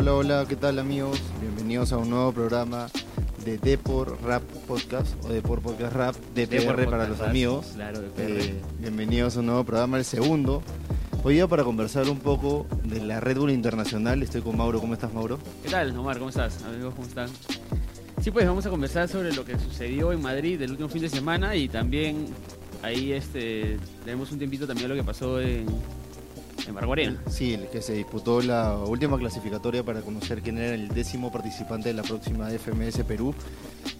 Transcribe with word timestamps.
Hola, 0.00 0.14
hola, 0.14 0.46
¿qué 0.48 0.54
tal 0.54 0.78
amigos? 0.78 1.20
Bienvenidos 1.40 1.90
a 1.90 1.96
un 1.96 2.08
nuevo 2.08 2.30
programa 2.30 2.86
de 3.44 3.58
Depor 3.58 4.16
Rap 4.22 4.44
Podcast 4.68 5.12
o 5.24 5.28
Depor 5.30 5.60
Podcast 5.60 5.92
Rap, 5.92 6.14
DPR 6.36 6.48
Depor 6.50 6.66
para 6.76 6.84
Podcast 6.84 7.08
los 7.08 7.18
Rap, 7.18 7.28
amigos. 7.30 7.66
Claro, 7.74 8.00
DPR. 8.02 8.20
Eh, 8.20 8.60
bienvenidos 8.78 9.36
a 9.36 9.40
un 9.40 9.46
nuevo 9.46 9.64
programa, 9.64 9.98
el 9.98 10.04
segundo. 10.04 10.62
Hoy 11.24 11.34
día 11.34 11.48
para 11.48 11.64
conversar 11.64 12.08
un 12.08 12.20
poco 12.20 12.68
de 12.84 13.00
la 13.00 13.18
Red 13.18 13.38
Bull 13.38 13.50
Internacional, 13.50 14.22
estoy 14.22 14.40
con 14.40 14.56
Mauro, 14.56 14.78
¿cómo 14.78 14.94
estás 14.94 15.12
Mauro? 15.12 15.40
¿Qué 15.64 15.68
tal, 15.68 15.90
Omar? 15.98 16.18
¿Cómo 16.18 16.30
estás? 16.30 16.62
Amigos, 16.62 16.94
¿cómo 16.94 17.08
están? 17.08 17.28
Sí, 18.22 18.30
pues 18.30 18.46
vamos 18.46 18.64
a 18.66 18.70
conversar 18.70 19.08
sobre 19.08 19.32
lo 19.32 19.44
que 19.44 19.58
sucedió 19.58 20.12
en 20.12 20.22
Madrid 20.22 20.62
el 20.62 20.70
último 20.70 20.88
fin 20.88 21.02
de 21.02 21.08
semana 21.08 21.56
y 21.56 21.68
también 21.68 22.26
ahí 22.84 23.14
este 23.14 23.78
tenemos 24.04 24.30
un 24.30 24.38
tiempito 24.38 24.64
también 24.64 24.90
lo 24.90 24.94
que 24.94 25.02
pasó 25.02 25.40
en, 25.40 25.66
en. 26.68 27.18
Sí, 27.30 27.54
el 27.54 27.68
que 27.68 27.82
se 27.82 27.94
disputó 27.94 28.40
la 28.40 28.76
última 28.76 29.18
clasificatoria 29.18 29.82
para 29.82 30.00
conocer 30.00 30.42
quién 30.42 30.58
era 30.58 30.74
el 30.74 30.88
décimo 30.88 31.30
participante 31.30 31.88
de 31.88 31.94
la 31.94 32.02
próxima 32.02 32.48
FMS 32.50 33.04
Perú. 33.04 33.34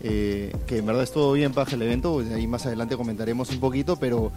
Eh, 0.02 0.52
que 0.66 0.78
en 0.78 0.86
verdad 0.86 1.02
estuvo 1.02 1.32
bien 1.32 1.52
paja 1.52 1.74
el 1.74 1.82
evento, 1.82 2.14
pues 2.14 2.30
ahí 2.32 2.46
más 2.46 2.66
adelante 2.66 2.96
comentaremos 2.96 3.50
un 3.50 3.60
poquito, 3.60 3.96
pero 3.96 4.32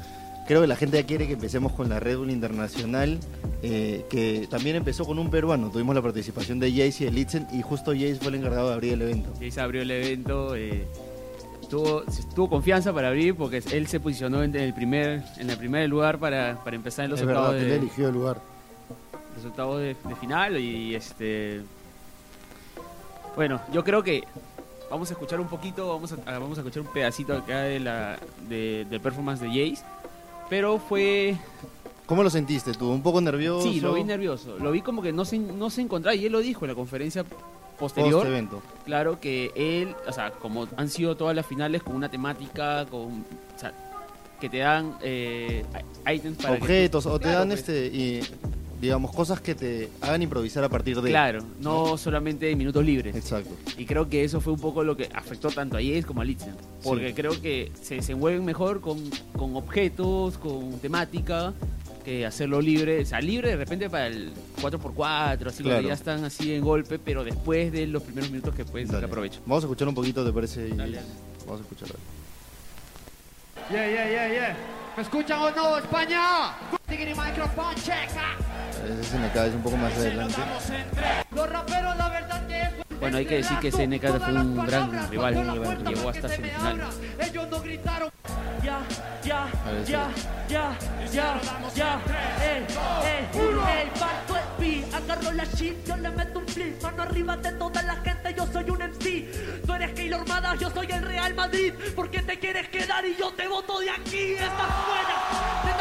creo 0.48 0.62
que 0.62 0.68
la 0.68 0.76
gente 0.76 0.98
ya 0.98 1.06
quiere 1.06 1.28
que 1.28 1.34
empecemos 1.34 1.72
con 1.74 1.90
la 1.90 2.00
Red 2.00 2.18
Bull 2.18 2.32
Internacional, 2.32 3.20
eh, 3.64 4.06
que 4.09 4.48
también 4.50 4.76
empezó 4.76 5.06
con 5.06 5.20
un 5.20 5.30
peruano. 5.30 5.70
Tuvimos 5.70 5.96
la 5.96 6.02
participación 6.02 6.59
de 6.59 6.72
Jace 6.72 7.04
y 7.04 7.06
de 7.06 7.12
Litzen, 7.12 7.48
y 7.52 7.62
justo 7.62 7.92
Jace 7.92 8.16
fue 8.16 8.30
el 8.30 8.36
encargado 8.36 8.70
de 8.70 8.74
abrir 8.74 8.94
el 8.94 9.02
evento. 9.04 9.34
Se 9.50 9.62
abrió 9.62 9.82
el 9.82 9.92
evento, 9.92 10.56
eh, 10.56 10.88
tuvo, 11.72 12.04
tuvo 12.36 12.50
confianza 12.50 12.94
para 12.94 13.08
abrir 13.08 13.34
porque 13.36 13.64
él 13.72 13.88
se 13.88 14.00
posicionó 14.00 14.44
en 14.44 14.56
el 14.56 14.74
primer, 14.74 15.24
en 15.38 15.50
el 15.50 15.58
primer 15.58 15.90
lugar 15.90 16.20
para, 16.20 16.64
para 16.64 16.76
empezar 16.76 17.06
en 17.06 17.12
los 17.12 17.20
es 17.22 17.26
octavos, 17.26 17.52
verdad, 17.54 17.64
él 17.64 17.70
de, 17.70 17.76
eligió 17.78 18.08
el 18.10 18.14
lugar. 18.14 18.38
los 19.36 19.46
octavos 19.46 19.80
de, 19.80 19.96
de 20.08 20.16
final 20.16 20.58
y 20.60 20.94
este 20.94 21.62
bueno 23.36 23.62
yo 23.74 23.84
creo 23.84 24.04
que 24.04 24.24
vamos 24.90 25.10
a 25.10 25.14
escuchar 25.14 25.40
un 25.40 25.48
poquito 25.48 25.88
vamos 25.90 26.12
a, 26.12 26.16
a- 26.36 26.40
vamos 26.40 26.58
a 26.58 26.62
escuchar 26.62 26.82
un 26.84 26.90
pedacito 26.94 27.34
acá 27.34 27.62
de 27.62 27.80
la 27.80 28.18
de, 28.50 28.86
del 28.90 29.00
performance 29.00 29.40
de 29.42 29.48
Jace 29.48 29.84
pero 30.50 30.78
fue 30.80 31.38
¿Cómo 32.06 32.24
lo 32.24 32.30
sentiste 32.30 32.74
tú? 32.74 32.90
¿Un 32.92 33.02
poco 33.02 33.22
nervioso? 33.22 33.72
sí 33.72 33.80
lo 33.80 33.94
vi 33.94 34.04
nervioso 34.04 34.58
lo 34.60 34.72
vi 34.72 34.82
como 34.82 35.02
que 35.02 35.14
no 35.14 35.24
se 35.24 35.40
no 35.40 35.70
se 35.70 35.82
encontraba 35.82 36.14
y 36.16 36.26
él 36.26 36.32
lo 36.34 36.40
dijo 36.40 36.66
en 36.66 36.70
la 36.72 36.76
conferencia 36.76 37.24
posterior 37.82 38.14
Post-evento. 38.22 38.62
claro 38.86 39.20
que 39.20 39.52
él 39.56 39.94
o 40.08 40.12
sea 40.14 40.32
como 40.32 40.68
han 40.78 40.88
sido 40.88 41.18
todas 41.18 41.36
las 41.36 41.46
finales 41.46 41.84
con 41.84 41.96
una 41.96 42.10
temática 42.10 42.86
con 42.86 43.26
o 43.56 43.60
sea, 43.60 43.74
que 44.40 44.48
te 44.50 44.60
dan 44.60 44.96
eh, 45.02 45.66
items 46.08 46.38
para 46.38 46.56
que 46.56 46.62
Objetos, 46.62 47.06
o 47.06 47.20
te 47.20 47.24
Claro, 47.26 47.40
dan 47.40 47.48
pues. 47.50 47.59
este, 47.59 47.88
y, 47.88 48.22
digamos, 48.82 49.12
cosas 49.14 49.40
que 49.40 49.54
te 49.56 49.90
hagan 50.02 50.22
improvisar 50.24 50.64
a 50.64 50.70
partir 50.70 51.00
de... 51.02 51.10
claro 51.12 51.44
no 51.60 51.98
solamente 51.98 52.54
minutos 52.56 52.84
libres 52.84 53.16
Exacto. 53.16 53.52
Y 53.78 53.86
creo 53.86 54.10
que 54.10 54.24
eso 54.24 54.42
fue 54.42 54.54
un 54.54 54.60
poco 54.60 54.84
lo 54.84 54.98
que 54.98 55.08
afectó 55.14 55.50
tanto 55.50 55.78
a 55.78 55.80
Jace 55.80 56.04
como 56.04 56.22
a 56.22 56.26
Litzen. 56.26 56.56
Porque 56.84 57.09
Sí. 57.09 57.14
creo 57.14 57.40
que 57.42 57.72
se 57.82 57.96
desenvuelven 57.96 58.44
mejor 58.44 58.82
con, 58.82 59.00
con 59.38 59.56
objetos, 59.56 60.38
con 60.40 60.80
temática, 60.80 61.54
que 62.04 62.26
hacerlo 62.26 62.59
libre. 62.59 63.02
O 63.02 63.06
sea, 63.06 63.22
libre 63.22 63.50
de 63.50 63.56
repente 63.58 63.88
para 63.90 64.08
el 64.08 64.31
4x4, 64.62 65.48
así 65.48 65.62
Claro. 65.63 65.75
cuando 65.78 65.88
ya 65.90 65.94
están 65.94 66.24
así 66.25 66.52
en 66.53 66.63
golpe, 66.63 66.98
pero 66.98 67.24
después 67.24 67.72
de 67.72 67.86
los 67.86 68.02
primeros 68.02 68.31
minutos 68.31 68.56
que 68.56 68.66
pueden 68.66 68.88
sacar 68.88 69.08
provecho. 69.09 69.40
Vamos 69.46 69.63
a 69.63 69.68
escuchar 69.68 69.88
un 69.88 69.94
poquito, 69.96 70.25
¿te 70.25 70.34
parece? 70.34 70.69
Dale, 70.69 70.98
dale. 70.98 71.08
Vamos 71.46 71.62
a 71.62 71.63
escuchar. 71.63 71.90
Yeah, 73.69 73.88
yeah, 73.88 74.09
yeah, 74.09 74.28
yeah. 74.34 74.58
¿Me 74.98 75.03
escuchan 75.03 75.40
o 75.40 75.52
no, 75.52 75.78
España? 75.78 76.53
Tigri 76.90 77.13
microphone 77.13 77.75
check. 77.75 78.09
ah. 78.18 78.36
Ese 78.72 79.04
se 79.04 79.20
me 79.20 79.30
cae 79.32 79.50
es 79.50 79.56
un 79.56 79.62
poco 79.62 79.78
más 79.78 79.94
adelante. 79.94 80.42
Bueno, 83.00 83.18
hay 83.18 83.26
que 83.26 83.38
decir 83.38 83.58
que 83.58 83.72
SNK 83.72 84.24
fue 84.24 84.34
un 84.34 84.66
gran 84.66 85.09
rival, 85.09 85.34
que 85.84 85.96
llegó 85.96 86.09
hasta 86.09 86.30
semifinal. 86.30 86.81
Ellos 87.20 87.48
no 87.50 87.62
gritaron. 87.62 88.12
Ya, 88.64 88.80
ya, 89.24 89.48
ya, 89.88 90.08
ya, 90.48 90.78
ya, 91.12 91.42
ya, 91.74 92.00
eh, 92.44 92.68
eh, 93.34 93.81
el 93.81 93.90
pacto 94.00 94.38
es 94.38 94.44
pi, 94.60 94.86
agarro 94.94 95.31
la 95.31 95.46
shit, 95.46 95.84
yo 95.84 95.98
le 95.98 96.10
meto 96.12 96.38
un 96.38 96.48
flip, 96.48 96.84
mano 96.84 97.02
arriba 97.02 97.38
de 97.38 97.52
toda 97.54 97.81
la 97.81 97.96
gente, 97.96 98.36
yo 98.38 98.46
soy 98.46 98.70
un 98.70 98.78
MC, 98.78 99.64
tú 99.66 99.74
eres 99.74 99.94
Keylor 99.94 100.28
Madas, 100.28 100.60
yo 100.60 100.70
soy 100.70 100.92
el 100.92 101.02
Real 101.02 101.34
Madrid, 101.34 101.74
porque 101.96 102.22
te 102.22 102.38
quieres 102.38 102.70
quedar 102.70 103.04
y 103.04 103.16
yo 103.16 103.31
te 103.34 103.48
voto 103.48 103.80
de 103.80 103.90
aquí, 103.90 104.34
estás 104.34 104.72
fuera, 104.86 105.64
te 105.66 105.72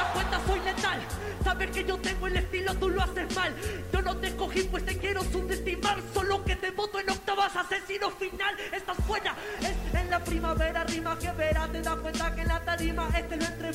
soy 0.51 0.61
letal, 0.61 0.99
sabes 1.45 1.71
que 1.71 1.85
yo 1.85 1.97
tengo 1.99 2.27
el 2.27 2.37
estilo, 2.37 2.75
tú 2.75 2.89
lo 2.89 3.03
haces 3.03 3.35
mal, 3.37 3.55
yo 3.93 4.03
no 4.03 4.17
te 4.17 4.29
escogí 4.29 4.63
pues 4.65 4.85
te 4.85 4.99
quiero 4.99 5.23
subestimar, 5.23 5.99
solo 6.13 6.45
que 6.45 6.57
te 6.57 6.71
voto 6.73 6.99
en 6.99 7.09
octavas, 7.09 7.55
asesino 7.55 8.11
final, 8.11 8.57
estás 8.75 8.97
fuera, 9.07 9.37
es 9.61 10.01
en 10.01 10.11
la 10.11 10.25
primavera, 10.25 10.83
rima 10.85 11.17
que 11.19 11.31
verá, 11.33 11.69
te 11.69 11.81
das 11.81 11.97
cuenta 11.97 12.35
que 12.35 12.41
en 12.43 12.49
la 12.49 12.61
tarima 12.65 13.09
este 13.17 13.37
lo 13.37 13.45
entrevera, 13.45 13.70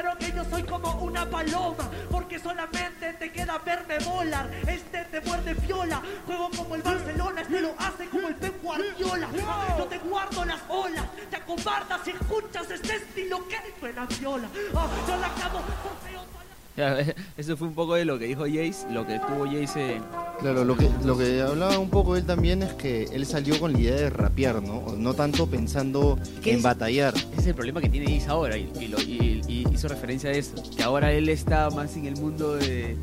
claro 0.00 0.18
que 0.18 0.32
yo 0.32 0.44
soy 0.50 0.64
como 0.64 0.90
una 1.02 1.24
paloma, 1.30 1.88
porque 2.10 2.40
solamente 2.40 3.12
te 3.12 3.30
queda 3.30 3.58
verme 3.58 3.98
volar, 4.00 4.50
este 4.66 5.04
te 5.04 5.20
muerde 5.20 5.54
viola, 5.54 6.02
juego 6.26 6.50
como 6.56 6.74
el 6.74 6.82
Barcelona, 6.82 7.42
este 7.42 7.60
lo 7.60 7.74
hace 7.78 8.08
como 8.08 8.26
el 8.26 8.34
Pep 8.34 8.60
Guardiola, 8.60 9.28
yo 9.78 9.84
te 9.84 9.98
guardo 9.98 10.44
las 10.46 10.60
olas, 10.68 11.04
te 11.30 11.36
acobardas 11.36 12.00
si 12.04 12.10
escuchas 12.10 12.68
este 12.72 12.96
estilo 12.96 13.46
que 13.46 13.56
suena 13.78 14.04
viola, 14.18 14.48
Ah, 14.74 14.88
yo 15.06 15.16
la 15.16 15.26
acabo 15.28 15.60
por 15.60 16.33
eso 17.36 17.56
fue 17.56 17.68
un 17.68 17.74
poco 17.74 17.94
de 17.94 18.04
lo 18.04 18.18
que 18.18 18.26
dijo 18.26 18.42
Jace, 18.44 18.86
lo 18.92 19.06
que 19.06 19.18
tuvo 19.20 19.46
Jace. 19.46 19.96
eh, 19.96 20.00
Claro, 20.40 20.64
lo 20.64 20.76
que, 20.76 20.90
lo 21.04 21.16
que 21.16 21.40
hablaba 21.42 21.78
un 21.78 21.88
poco 21.90 22.16
él 22.16 22.24
también 22.24 22.62
es 22.64 22.72
que 22.74 23.04
él 23.12 23.24
salió 23.24 23.58
con 23.60 23.72
la 23.72 23.78
idea 23.78 23.94
de 23.94 24.10
rapear, 24.10 24.60
¿no? 24.62 24.82
No 24.98 25.14
tanto 25.14 25.46
pensando 25.46 26.18
¿Qué 26.42 26.50
en 26.52 26.56
es? 26.58 26.62
batallar. 26.62 27.14
Ese 27.14 27.40
es 27.40 27.46
el 27.46 27.54
problema 27.54 27.80
que 27.80 27.88
tiene 27.88 28.12
Jace 28.18 28.30
ahora 28.30 28.56
y, 28.56 28.68
y 28.80 28.88
lo- 28.88 29.00
y- 29.00 29.40
y 29.46 29.64
hizo 29.72 29.86
referencia 29.88 30.30
a 30.30 30.32
eso. 30.32 30.54
Que 30.76 30.82
ahora 30.82 31.12
él 31.12 31.28
está 31.28 31.70
más 31.70 31.96
en 31.96 32.06
el 32.06 32.16
mundo 32.16 32.56
de, 32.56 32.96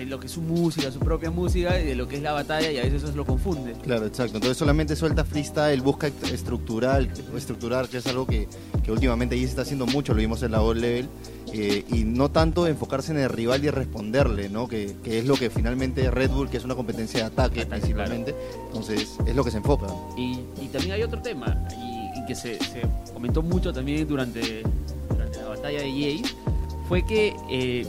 de 0.00 0.06
lo 0.06 0.18
que 0.18 0.26
es 0.26 0.32
su 0.32 0.42
música, 0.42 0.90
su 0.90 0.98
propia 0.98 1.30
música 1.30 1.78
y 1.80 1.84
de 1.86 1.94
lo 1.94 2.08
que 2.08 2.16
es 2.16 2.22
la 2.22 2.32
batalla 2.32 2.70
y 2.70 2.78
a 2.78 2.82
veces 2.82 3.02
eso 3.02 3.16
lo 3.16 3.24
confunde. 3.24 3.74
Claro, 3.82 4.06
exacto. 4.06 4.36
Entonces 4.36 4.56
solamente 4.56 4.96
suelta 4.96 5.24
freestyle, 5.24 5.80
busca 5.82 6.08
estructural, 6.32 7.10
estructurar, 7.36 7.88
que 7.88 7.98
es 7.98 8.06
algo 8.06 8.26
que, 8.26 8.48
que 8.82 8.92
últimamente 8.92 9.34
ahí 9.34 9.42
se 9.42 9.48
está 9.48 9.62
haciendo 9.62 9.86
mucho, 9.86 10.14
lo 10.14 10.20
vimos 10.20 10.42
en 10.42 10.52
la 10.52 10.62
All 10.62 10.80
Level, 10.80 11.08
eh, 11.52 11.84
y 11.90 12.04
no 12.04 12.30
tanto 12.30 12.66
enfocarse 12.66 13.12
en 13.12 13.18
el 13.18 13.28
rival 13.28 13.64
y 13.64 13.70
responderle, 13.70 14.48
¿no? 14.48 14.68
Que, 14.68 14.94
que 15.02 15.18
es 15.18 15.26
lo 15.26 15.34
que 15.34 15.50
finalmente 15.50 16.10
Red 16.10 16.30
Bull, 16.30 16.48
que 16.48 16.56
es 16.56 16.64
una 16.64 16.74
competencia 16.74 17.20
de 17.20 17.26
ataque, 17.26 17.60
Ataque, 17.62 17.80
principalmente, 17.80 18.34
entonces 18.68 19.16
es 19.26 19.34
lo 19.34 19.44
que 19.44 19.50
se 19.50 19.56
enfoca. 19.58 19.86
Y, 20.16 20.40
y 20.62 20.68
también 20.72 20.92
hay 20.92 21.02
otro 21.02 21.20
tema 21.20 21.66
y, 21.76 22.20
y 22.20 22.26
que 22.26 22.34
se, 22.34 22.58
se 22.58 22.82
comentó 23.12 23.42
mucho 23.42 23.72
también 23.72 24.06
durante, 24.06 24.62
durante 25.08 25.38
la 25.38 25.48
batalla 25.48 25.80
de 25.80 25.90
Jace, 25.90 26.34
fue 26.88 27.04
que 27.04 27.34
eh, 27.48 27.86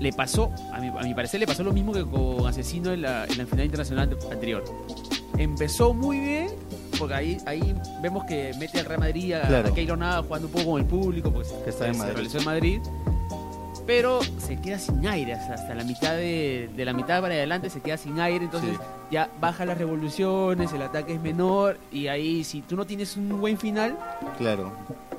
le 0.00 0.12
pasó, 0.12 0.50
a 0.72 0.80
mi, 0.80 0.88
a 0.88 1.02
mi 1.02 1.14
parecer 1.14 1.38
le 1.40 1.46
pasó 1.46 1.62
lo 1.62 1.72
mismo 1.72 1.92
que 1.92 2.04
con 2.04 2.46
Asesino 2.46 2.92
en 2.92 3.02
la, 3.02 3.24
en 3.26 3.38
la 3.38 3.46
final 3.46 3.64
internacional 3.66 4.18
anterior. 4.32 4.64
Empezó 5.38 5.94
muy 5.94 6.18
bien, 6.18 6.48
porque 6.98 7.14
ahí, 7.14 7.38
ahí 7.46 7.74
vemos 8.02 8.24
que 8.24 8.52
mete 8.58 8.80
al 8.80 8.86
Real 8.86 9.00
Madrid 9.00 9.32
a, 9.34 9.42
Claro. 9.46 9.68
a 9.68 9.74
Keylor 9.74 9.96
Navas 9.98 10.26
jugando 10.26 10.48
un 10.48 10.52
poco 10.52 10.70
con 10.72 10.80
el 10.80 10.86
público, 10.86 11.30
porque 11.32 11.48
Que 11.64 11.70
está 11.70 11.86
en 11.86 11.94
se 11.94 11.98
Madrid. 12.00 12.14
realizó 12.14 12.38
en 12.38 12.44
Madrid. 12.44 12.80
Pero 13.86 14.20
se 14.38 14.60
queda 14.60 14.78
sin 14.78 15.06
aire, 15.06 15.32
hasta, 15.32 15.54
hasta 15.54 15.74
la 15.74 15.82
mitad 15.84 16.12
de, 16.12 16.70
de 16.76 16.84
la 16.84 16.92
mitad 16.92 17.20
para 17.20 17.34
adelante 17.34 17.70
se 17.70 17.80
queda 17.80 17.96
sin 17.96 18.20
aire, 18.20 18.44
entonces 18.44 18.70
Sí. 18.72 18.78
ya 19.10 19.30
baja 19.40 19.64
las 19.64 19.78
revoluciones, 19.78 20.72
el 20.72 20.82
ataque 20.82 21.14
es 21.14 21.20
menor 21.20 21.76
y 21.90 22.06
ahí 22.06 22.44
si 22.44 22.60
tú 22.62 22.76
no 22.76 22.86
tienes 22.86 23.16
un 23.16 23.40
buen 23.40 23.58
final, 23.58 23.98
Claro. 24.38 24.72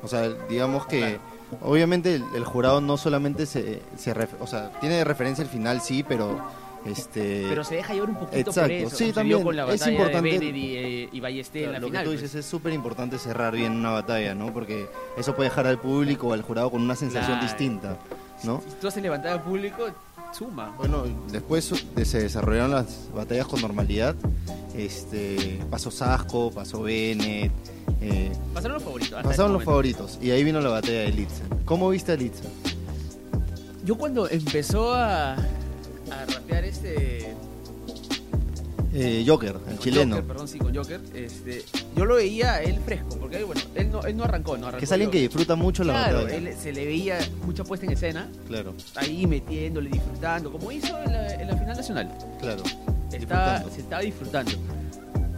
O 0.03 0.07
sea, 0.07 0.29
digamos 0.49 0.85
que 0.85 0.99
Claro. 0.99 1.19
Obviamente 1.61 2.15
el, 2.15 2.23
el 2.35 2.45
jurado 2.45 2.79
no 2.81 2.97
solamente 2.97 3.45
se, 3.45 3.81
se 3.97 4.13
ref- 4.15 4.35
o 4.39 4.47
sea, 4.47 4.71
tiene 4.79 4.95
de 4.95 5.03
referencia 5.03 5.43
el 5.43 5.49
final, 5.49 5.81
sí, 5.81 6.03
pero 6.03 6.39
este 6.85 7.45
pero 7.47 7.63
se 7.63 7.75
deja 7.75 7.93
llevar 7.93 8.09
un 8.09 8.15
poquito 8.15 8.37
Exacto, 8.49 8.61
por 8.61 8.87
eso. 8.87 8.95
sí, 8.95 9.11
también, 9.11 9.43
con 9.43 9.55
la 9.55 9.63
es 9.71 9.79
batalla 9.79 9.91
importante- 9.91 10.39
de 10.39 10.45
y, 10.57 10.75
eh, 10.75 11.09
y 11.11 11.19
Ballester 11.19 11.63
en 11.63 11.69
Claro, 11.69 11.73
la 11.73 11.79
lo 11.79 11.87
final. 11.87 12.01
que 12.03 12.05
tú 12.09 12.11
pues. 12.13 12.21
dices 12.23 12.35
es 12.43 12.49
súper 12.49 12.73
importante 12.73 13.19
cerrar 13.19 13.53
bien 13.55 13.73
una 13.73 13.91
batalla, 13.91 14.33
¿no? 14.33 14.51
Porque 14.51 14.87
eso 15.17 15.35
puede 15.35 15.49
dejar 15.49 15.67
al 15.67 15.79
público 15.79 16.27
o 16.29 16.33
al 16.33 16.41
jurado 16.41 16.71
con 16.71 16.81
una 16.81 16.95
sensación 16.95 17.37
Claro. 17.37 17.43
distinta, 17.43 17.97
¿no? 18.43 18.61
Si 18.67 18.73
tú 18.81 18.87
haces 18.87 19.03
levantada 19.03 19.35
al 19.35 19.43
público, 19.43 19.85
suma. 20.33 20.73
Bueno, 20.77 21.03
después 21.31 21.71
de- 21.95 22.05
se 22.05 22.21
desarrollaron 22.21 22.71
las 22.71 23.09
batallas 23.13 23.47
con 23.47 23.61
normalidad. 23.61 24.15
Este, 24.75 25.59
pasó 25.69 25.91
Sasco, 25.91 26.51
pasó 26.51 26.81
Bennett, 26.83 27.51
eh, 27.99 28.31
Pasaron 28.53 28.75
los 28.75 28.83
favoritos. 28.83 29.11
pasaron 29.23 29.51
este 29.51 29.53
los 29.53 29.63
favoritos 29.63 30.19
y 30.21 30.31
ahí 30.31 30.43
vino 30.43 30.61
la 30.61 30.69
batalla 30.69 30.99
de 31.01 31.09
Litzen. 31.11 31.47
¿Cómo 31.65 31.89
viste 31.89 32.13
a 32.13 32.15
Litzen? 32.15 32.49
Yo 33.83 33.97
cuando 33.97 34.29
empezó 34.29 34.93
a, 34.93 35.33
a 35.33 36.25
rapear 36.33 36.63
este 36.65 37.35
Eh, 38.93 39.23
Joker, 39.25 39.49
el 39.55 39.61
con 39.61 39.79
chileno. 39.79 40.15
Joker, 40.15 40.27
perdón, 40.27 40.47
sí, 40.47 40.57
con 40.59 40.75
Joker, 40.75 40.99
este, 41.15 41.63
yo 41.95 42.05
lo 42.05 42.15
veía 42.15 42.61
él 42.61 42.77
fresco, 42.85 43.17
porque 43.19 43.43
bueno, 43.43 43.61
él 43.75 43.89
no, 43.91 44.01
él 44.03 44.17
no 44.17 44.23
arrancó, 44.25 44.57
no 44.57 44.67
arrancó. 44.67 44.79
Que 44.79 44.85
es 44.85 44.91
alguien 44.91 45.09
que 45.11 45.19
disfruta 45.19 45.55
mucho 45.55 45.83
la 45.83 45.93
Claro, 45.93 46.17
batalla. 46.23 46.35
él 46.49 46.55
se 46.61 46.73
le 46.73 46.85
veía 46.85 47.17
mucha 47.45 47.63
puesta 47.63 47.85
en 47.85 47.93
escena, 47.93 48.27
Claro, 48.47 48.73
ahí 48.95 49.25
metiéndole, 49.27 49.89
disfrutando, 49.89 50.51
como 50.51 50.71
hizo 50.71 50.97
en 51.03 51.13
la, 51.13 51.33
en 51.35 51.47
la 51.47 51.55
final 51.57 51.77
nacional. 51.77 52.11
claro. 52.41 52.63
estaba, 53.13 53.63
se 53.69 53.79
estaba 53.81 54.01
disfrutando. 54.01 54.51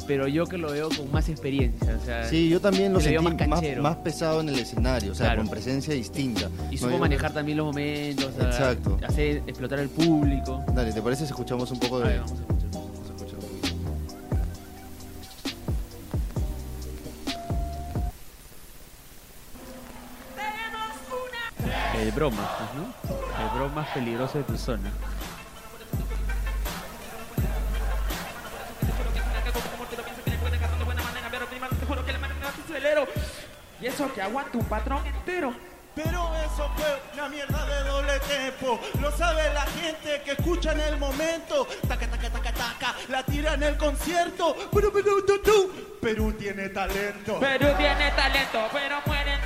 Pero 0.06 0.28
yo 0.28 0.46
que 0.46 0.58
lo 0.58 0.70
veo 0.72 0.90
con 0.90 1.10
más 1.14 1.30
experiencia, 1.30 1.98
o 2.02 2.06
sea, 2.06 2.28
Sí, 2.28 2.50
yo 2.50 2.60
también 2.60 2.92
lo 2.92 3.00
sentí 3.00 3.24
más 3.24 3.34
más, 3.48 3.48
canchero. 3.62 3.84
más 3.84 3.96
pesado 3.98 4.42
en 4.42 4.50
el 4.50 4.60
escenario, 4.60 5.14
o 5.14 5.16
sea, 5.16 5.28
Claro. 5.28 5.42
con 5.44 5.50
presencia 5.52 5.94
distinta. 5.94 6.50
y 6.70 6.76
No, 6.76 6.82
supo 6.82 6.92
yo- 6.92 6.98
manejar 6.98 7.34
también 7.34 7.58
los 7.60 7.68
momentos, 7.68 8.26
o 8.26 8.38
sea, 8.38 8.48
Exacto. 8.50 9.00
hacer 9.08 9.38
explotar 9.48 9.80
al 9.80 9.88
público. 9.88 10.62
Dale, 10.76 10.92
¿te 10.92 11.02
parece 11.02 11.24
si 11.26 11.30
escuchamos 11.32 11.72
un 11.72 11.80
poco 11.80 12.00
de... 12.02 12.20
El 22.00 22.12
bromas, 22.12 22.50
pues, 22.58 22.70
¿no? 22.76 23.44
El 23.44 23.58
bromas 23.58 23.88
peligroso 23.90 24.38
de 24.38 24.44
tu 24.44 24.58
zona. 24.58 24.92
Y 33.84 33.88
eso 33.88 34.12
que 34.14 34.22
aguanta 34.22 34.58
un 34.58 34.64
patrón 34.64 35.06
entero. 35.06 35.54
Pero 35.94 36.32
eso 36.38 36.72
fue 36.76 37.02
una 37.14 37.28
mierda 37.28 37.66
de 37.66 37.90
doble 37.90 38.20
tempo. 38.22 38.80
Lo 39.02 39.12
sabe 39.12 39.54
la 39.54 39.66
gente 39.66 40.22
que 40.24 40.32
escucha 40.32 40.72
en 40.72 40.80
el 40.80 40.98
momento. 40.98 41.68
Taca, 41.88 42.08
taca, 42.08 42.30
taca, 42.30 42.54
taca. 42.54 42.96
La 43.10 43.24
tira 43.24 43.56
en 43.56 43.64
el 43.64 43.78
concierto. 43.78 44.56
Pero, 44.74 44.92
pero, 44.92 45.24
tu, 45.26 45.38
tu. 45.40 46.00
Perú 46.02 46.32
tiene 46.34 46.70
talento. 46.70 47.40
Perú 47.40 47.68
tiene 47.78 48.12
talento, 48.12 48.70
pero 48.72 49.02
muere 49.06 49.38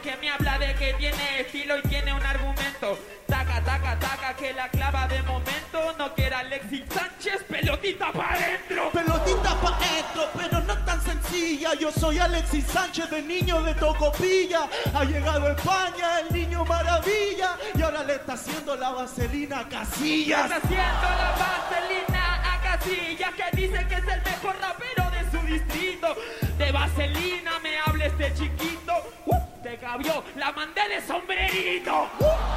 Que 0.00 0.16
me 0.16 0.30
habla 0.30 0.58
de 0.58 0.74
que 0.74 0.94
tiene 0.94 1.40
estilo 1.40 1.76
y 1.78 1.82
tiene 1.82 2.14
un 2.14 2.22
argumento. 2.22 2.98
Taca, 3.26 3.60
taca, 3.62 3.98
taca, 3.98 4.34
que 4.34 4.52
la 4.54 4.68
clava 4.70 5.06
de 5.06 5.22
momento. 5.22 5.94
No 5.98 6.14
quiera 6.14 6.38
Alexis 6.38 6.82
Sánchez, 6.88 7.44
pelotita 7.44 8.10
para 8.10 8.34
adentro. 8.34 8.90
Pelotita 8.90 9.54
pa' 9.60 9.78
dentro, 9.78 10.30
pero 10.34 10.60
no 10.60 10.78
tan 10.84 11.00
sencilla. 11.02 11.74
Yo 11.74 11.92
soy 11.92 12.18
Alexis 12.18 12.66
Sánchez, 12.66 13.10
de 13.10 13.22
niño 13.22 13.62
de 13.62 13.74
Tocopilla. 13.74 14.66
Ha 14.94 15.04
llegado 15.04 15.46
a 15.46 15.52
España 15.52 16.20
el 16.20 16.34
niño 16.34 16.64
maravilla. 16.64 17.58
Y 17.74 17.82
ahora 17.82 18.02
le 18.02 18.14
está 18.14 18.32
haciendo 18.32 18.74
la 18.74 18.90
vaselina 18.90 19.60
a 19.60 19.68
Casillas. 19.68 20.44
Está 20.44 20.56
haciendo 20.56 21.08
la 21.22 21.34
vaselina 21.38 22.54
a 22.54 22.60
Casillas 22.62 23.34
que 23.34 23.56
dice 23.56 23.86
que 23.86 23.94
es 23.94 24.08
el 24.08 24.22
mejor 24.22 24.56
rapero 24.58 25.10
de 25.10 25.30
su 25.30 25.46
distrito. 25.46 26.16
De 26.56 26.72
vaselina 26.72 27.58
me 27.62 27.78
habla 27.78 28.06
este 28.06 28.34
chiquito. 28.34 28.92
Uh, 29.26 29.41
te 29.72 29.78
cabió, 29.78 30.22
la 30.36 30.52
mandé 30.52 30.80
de 30.94 31.06
sombrerito. 31.06 31.92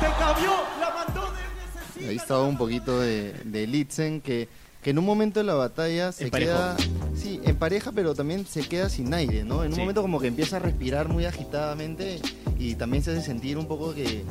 Te 0.01 0.07
cabió, 0.19 0.51
la 0.79 0.94
mandó 0.94 1.21
de 1.31 1.41
necesita. 1.65 2.09
Ahí 2.09 2.15
estaba 2.17 2.44
un 2.44 2.57
poquito 2.57 3.00
de, 3.00 3.31
de 3.45 3.67
Litzen 3.67 4.19
que, 4.19 4.50
que 4.83 4.89
en 4.89 5.00
un 5.00 5.06
momento 5.06 5.39
de 5.39 5.45
la 5.45 5.53
batalla 5.53 6.12
se 6.12 6.25
Emparejó. 6.25 6.51
queda, 6.51 6.77
sí, 7.15 7.39
en 7.44 7.56
pareja, 7.56 7.94
pero 7.94 8.13
también 8.15 8.45
se 8.45 8.67
queda 8.67 8.89
sin 8.89 9.13
aire, 9.13 9.45
¿no? 9.45 9.63
En 9.63 9.69
un 9.69 9.75
Sí. 9.75 9.79
momento 9.81 10.01
como 10.01 10.19
que 10.19 10.27
empieza 10.27 10.57
a 10.57 10.59
respirar 10.59 11.07
muy 11.07 11.25
agitadamente 11.25 12.19
y 12.59 12.75
también 12.75 13.01
se 13.01 13.12
hace 13.12 13.21
sentir 13.21 13.57
un 13.57 13.67
poco 13.67 13.94
que, 13.95 14.23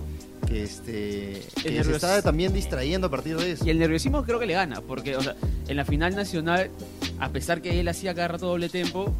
que 0.47 0.65
este 0.65 1.43
que 1.63 1.83
se 1.85 1.93
está 1.93 2.21
también 2.21 2.53
distrayendo 2.53 3.07
a 3.07 3.11
partir 3.11 3.37
de 3.39 3.53
eso. 3.53 3.65
Y 3.65 3.71
el 3.71 3.79
nerviosismo 3.79 4.25
creo 4.25 4.39
que 4.39 4.47
le 4.47 4.53
gana, 4.55 4.83
porque 4.83 5.17
o 5.17 5.23
sea, 5.23 5.35
en 5.69 5.77
la 5.79 5.87
final 5.87 6.15
nacional, 6.15 6.71
a 7.19 7.31
pesar 7.31 7.63
que 7.63 7.81
él 7.81 7.89
hacía 7.89 8.15
cada 8.15 8.29
rato 8.29 8.47
doble 8.47 8.69
tempo, 8.69 9.15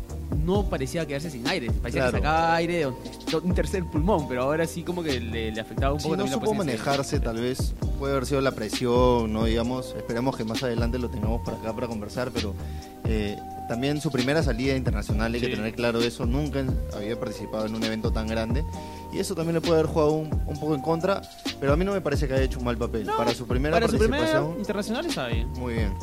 no 0.45 0.69
parecía 0.69 1.07
quedarse 1.07 1.31
sin 1.31 1.47
aire. 1.49 1.71
Parecía 1.71 2.03
Claro. 2.03 2.13
que 2.13 2.19
sacaba 2.19 2.55
aire 2.57 2.87
un 2.87 3.55
tercer 3.55 3.85
pulmón, 3.85 4.29
pero 4.29 4.43
ahora 4.43 4.67
sí 4.67 4.83
como 4.83 5.03
que 5.03 5.19
le, 5.21 5.51
le 5.53 5.61
afectaba 5.61 5.93
un 5.95 6.01
Sí, 6.01 6.05
poco 6.05 6.17
no 6.17 6.25
también 6.25 6.41
la 6.41 6.47
supo 6.47 6.51
presencia. 6.57 6.85
manejarse, 6.85 7.21
tal 7.21 7.41
vez 7.41 7.75
puede 7.99 8.13
haber 8.13 8.27
sido 8.27 8.41
la 8.41 8.53
presión, 8.53 9.33
no 9.33 9.45
digamos, 9.45 9.95
esperemos 9.97 10.37
que 10.37 10.45
más 10.45 10.63
adelante 10.63 10.99
lo 10.99 11.09
tengamos 11.11 11.41
por 11.43 11.55
acá 11.55 11.73
para 11.73 11.87
conversar, 11.87 12.31
pero 12.33 12.55
eh, 13.05 13.39
también 13.69 14.01
su 14.01 14.11
primera 14.11 14.43
salida 14.43 14.77
internacional, 14.77 15.33
hay 15.35 15.41
que 15.41 15.47
Sí. 15.47 15.53
tener 15.55 15.75
claro 15.75 16.01
eso, 16.01 16.27
nunca 16.27 16.63
había 16.95 17.19
participado 17.19 17.67
en 17.67 17.75
un 17.75 17.83
evento 17.85 18.13
tan 18.13 18.27
grande 18.27 18.65
y 19.13 19.19
eso 19.19 19.35
también 19.35 19.55
le 19.55 19.61
puede 19.61 19.75
haber 19.81 19.87
jugado 19.87 20.13
un, 20.13 20.29
un 20.47 20.59
poco 20.61 20.75
en 20.75 20.81
contra, 20.83 21.23
pero 21.61 21.73
a 21.73 21.77
mí 21.77 21.85
no 21.85 21.93
me 21.93 22.01
parece 22.01 22.27
que 22.29 22.35
haya 22.35 22.43
hecho 22.45 22.59
un 22.59 22.65
mal 22.67 22.77
papel. 22.77 23.07
No, 23.07 23.17
para 23.17 23.33
su 23.35 23.47
primera 23.47 23.77
Para 23.77 23.89
su 23.89 23.97
primera 23.97 24.19
participación, 24.23 24.59
internacional 24.59 25.07
está 25.07 25.29
bien. 25.29 25.49
muy 25.53 25.75
bien. 25.75 25.95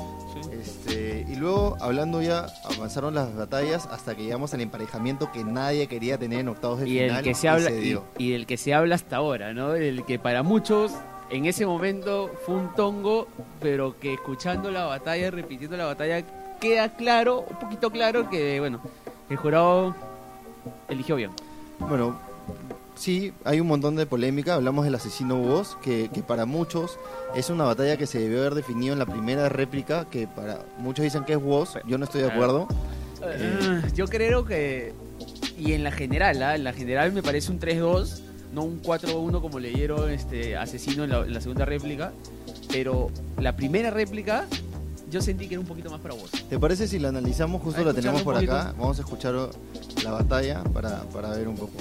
Este, 0.51 1.25
y 1.29 1.35
luego, 1.35 1.77
hablando 1.81 2.21
ya, 2.21 2.47
avanzaron 2.75 3.13
las 3.15 3.35
batallas 3.35 3.87
hasta 3.91 4.15
que 4.15 4.23
llegamos 4.23 4.53
al 4.53 4.61
emparejamiento 4.61 5.31
que 5.31 5.43
nadie 5.43 5.87
quería 5.87 6.17
tener 6.17 6.39
en 6.39 6.47
octavos 6.49 6.79
de 6.79 6.89
Y 6.89 6.99
final. 6.99 7.17
el 7.17 7.23
que 7.23 7.33
se 7.33 7.47
habla 7.49 7.71
y, 7.71 7.99
y 8.17 8.31
del 8.31 8.45
que 8.45 8.57
se 8.57 8.73
habla 8.73 8.95
hasta 8.95 9.17
ahora, 9.17 9.53
¿no? 9.53 9.73
El 9.75 10.03
que 10.05 10.19
para 10.19 10.43
muchos 10.43 10.91
en 11.29 11.45
ese 11.45 11.65
momento 11.65 12.29
fue 12.45 12.55
un 12.55 12.73
tongo, 12.75 13.27
pero 13.61 13.97
que 13.99 14.13
escuchando 14.13 14.69
la 14.71 14.85
batalla, 14.85 15.31
repitiendo 15.31 15.77
la 15.77 15.85
batalla, 15.85 16.23
queda 16.59 16.89
claro, 16.95 17.45
un 17.49 17.57
poquito 17.57 17.89
claro 17.89 18.29
que 18.29 18.59
bueno, 18.59 18.81
el 19.29 19.37
jurado 19.37 19.95
eligió 20.89 21.15
bien. 21.15 21.31
Bueno, 21.79 22.19
sí, 23.01 23.33
hay 23.43 23.59
un 23.59 23.67
montón 23.67 23.95
de 23.95 24.05
polémica. 24.05 24.55
Hablamos 24.55 24.85
del 24.85 24.95
asesino 24.95 25.35
Woz, 25.37 25.75
que, 25.81 26.09
que 26.13 26.21
para 26.21 26.45
muchos 26.45 26.97
es 27.35 27.49
una 27.49 27.65
batalla 27.65 27.97
que 27.97 28.07
se 28.07 28.19
debió 28.19 28.39
haber 28.39 28.55
definido 28.55 28.93
en 28.93 28.99
la 28.99 29.05
primera 29.05 29.49
réplica, 29.49 30.05
que 30.09 30.27
para 30.27 30.59
muchos 30.77 31.03
dicen 31.03 31.25
que 31.25 31.33
es 31.33 31.39
Woz. 31.41 31.75
Yo 31.87 31.97
no 31.97 32.05
estoy 32.05 32.21
de 32.21 32.31
acuerdo. 32.31 32.67
Eh, 33.23 33.81
Yo 33.95 34.07
creo 34.07 34.45
que 34.45 34.93
y 35.57 35.73
en 35.73 35.83
la 35.83 35.91
general, 35.91 36.41
¿ah? 36.41 36.55
en 36.55 36.63
la 36.63 36.73
general 36.73 37.11
me 37.11 37.21
parece 37.21 37.51
un 37.51 37.59
3-2, 37.59 38.19
no 38.53 38.63
un 38.63 38.81
4-1 38.81 39.41
como 39.41 39.59
le 39.59 39.69
dieron 39.69 40.09
este 40.09 40.57
asesino 40.57 41.03
en 41.03 41.11
la, 41.11 41.19
en 41.19 41.33
la 41.33 41.41
segunda 41.41 41.65
réplica, 41.65 42.11
pero 42.71 43.11
la 43.37 43.55
primera 43.55 43.91
réplica 43.91 44.47
yo 45.11 45.21
sentí 45.21 45.47
que 45.47 45.55
era 45.55 45.61
un 45.61 45.67
poquito 45.67 45.91
más 45.91 45.99
para 45.99 46.15
vos. 46.15 46.31
¿Te 46.49 46.57
parece 46.57 46.87
si 46.87 46.97
la 46.97 47.09
analizamos? 47.09 47.61
Justo 47.61 47.81
A 47.81 47.83
la 47.83 47.93
tenemos 47.93 48.21
por 48.23 48.35
acá. 48.35 48.73
Vamos 48.77 48.97
a 48.97 49.01
escuchar 49.01 49.35
la 50.03 50.11
batalla 50.11 50.63
para, 50.63 51.01
para 51.09 51.29
ver 51.31 51.47
un 51.49 51.57
poco. 51.57 51.73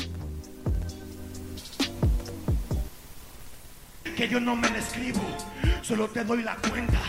Que 4.20 4.28
yo 4.28 4.38
no 4.38 4.54
me 4.54 4.68
la 4.68 4.76
escribo, 4.76 5.22
solo 5.80 6.06
te 6.08 6.22
doy 6.22 6.42
la 6.42 6.54
cuenta. 6.56 7.00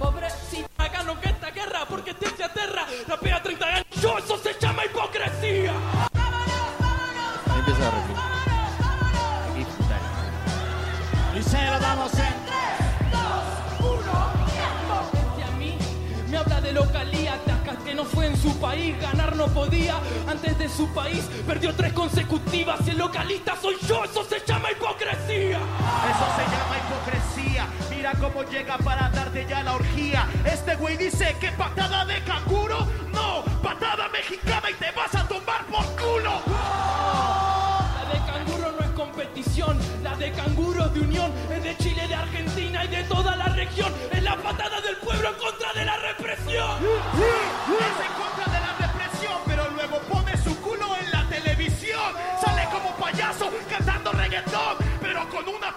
Pobrecita, 0.00 0.88
gano 0.88 1.20
que 1.20 1.28
esta 1.28 1.52
guerra 1.52 1.86
porque 1.88 2.12
te 2.12 2.28
se 2.30 2.42
aterra. 2.42 2.88
Rapea 3.06 3.40
30 3.40 3.66
años, 3.66 3.86
yo 4.02 4.18
eso 4.18 4.36
se 4.38 4.52
llama 4.58 4.84
hipocresía. 4.86 5.70
Ahí 7.46 7.58
empieza 7.60 7.78
la 7.78 7.90
réplica. 7.92 8.39
Que 17.90 17.96
no 17.96 18.04
fue 18.04 18.26
en 18.26 18.36
su 18.36 18.56
país, 18.60 18.94
ganar 19.00 19.34
no 19.34 19.48
podía. 19.48 19.96
Antes 20.28 20.56
de 20.58 20.68
su 20.68 20.86
país 20.94 21.24
perdió 21.44 21.74
tres 21.74 21.92
consecutivas. 21.92 22.78
Si 22.84 22.90
el 22.90 22.98
localista 22.98 23.56
soy 23.60 23.76
yo, 23.88 24.04
eso 24.04 24.24
se 24.24 24.40
llama 24.46 24.70
hipocresía. 24.70 25.58
Eso 25.58 26.26
se 26.36 26.44
llama 26.52 26.76
hipocresía. 26.78 27.66
Mira 27.90 28.12
cómo 28.20 28.44
llega 28.44 28.78
para 28.78 29.08
darte 29.08 29.44
ya 29.48 29.64
la 29.64 29.74
orgía. 29.74 30.28
Este 30.44 30.76
güey 30.76 30.96
dice 30.98 31.36
que 31.40 31.50
patada 31.52 32.04
de 32.04 32.22
canguro. 32.22 32.86
No, 33.12 33.42
patada 33.60 34.08
mexicana 34.10 34.70
y 34.70 34.74
te 34.74 34.92
vas 34.92 35.12
a 35.16 35.26
tomar 35.26 35.66
por 35.66 35.84
culo. 35.96 36.42
La 36.46 38.08
de 38.12 38.18
canguro 38.24 38.72
no 38.78 38.84
es 38.84 38.90
competición, 38.92 39.76
la 40.04 40.14
de 40.14 40.30
canguro 40.30 40.86
es 40.86 40.94
de 40.94 41.00
unión, 41.00 41.32
es 41.52 41.64
de 41.64 41.76
Chile, 41.78 42.06
de 42.06 42.14
Argentina 42.14 42.84
y 42.84 42.88
de 42.88 43.02
toda 43.04 43.34
la 43.34 43.46
región. 43.46 43.92
Es 44.12 44.22
la 44.22 44.36
patada 44.36 44.80
del 44.80 44.96
pueblo 44.98 45.36
contra 45.38 45.59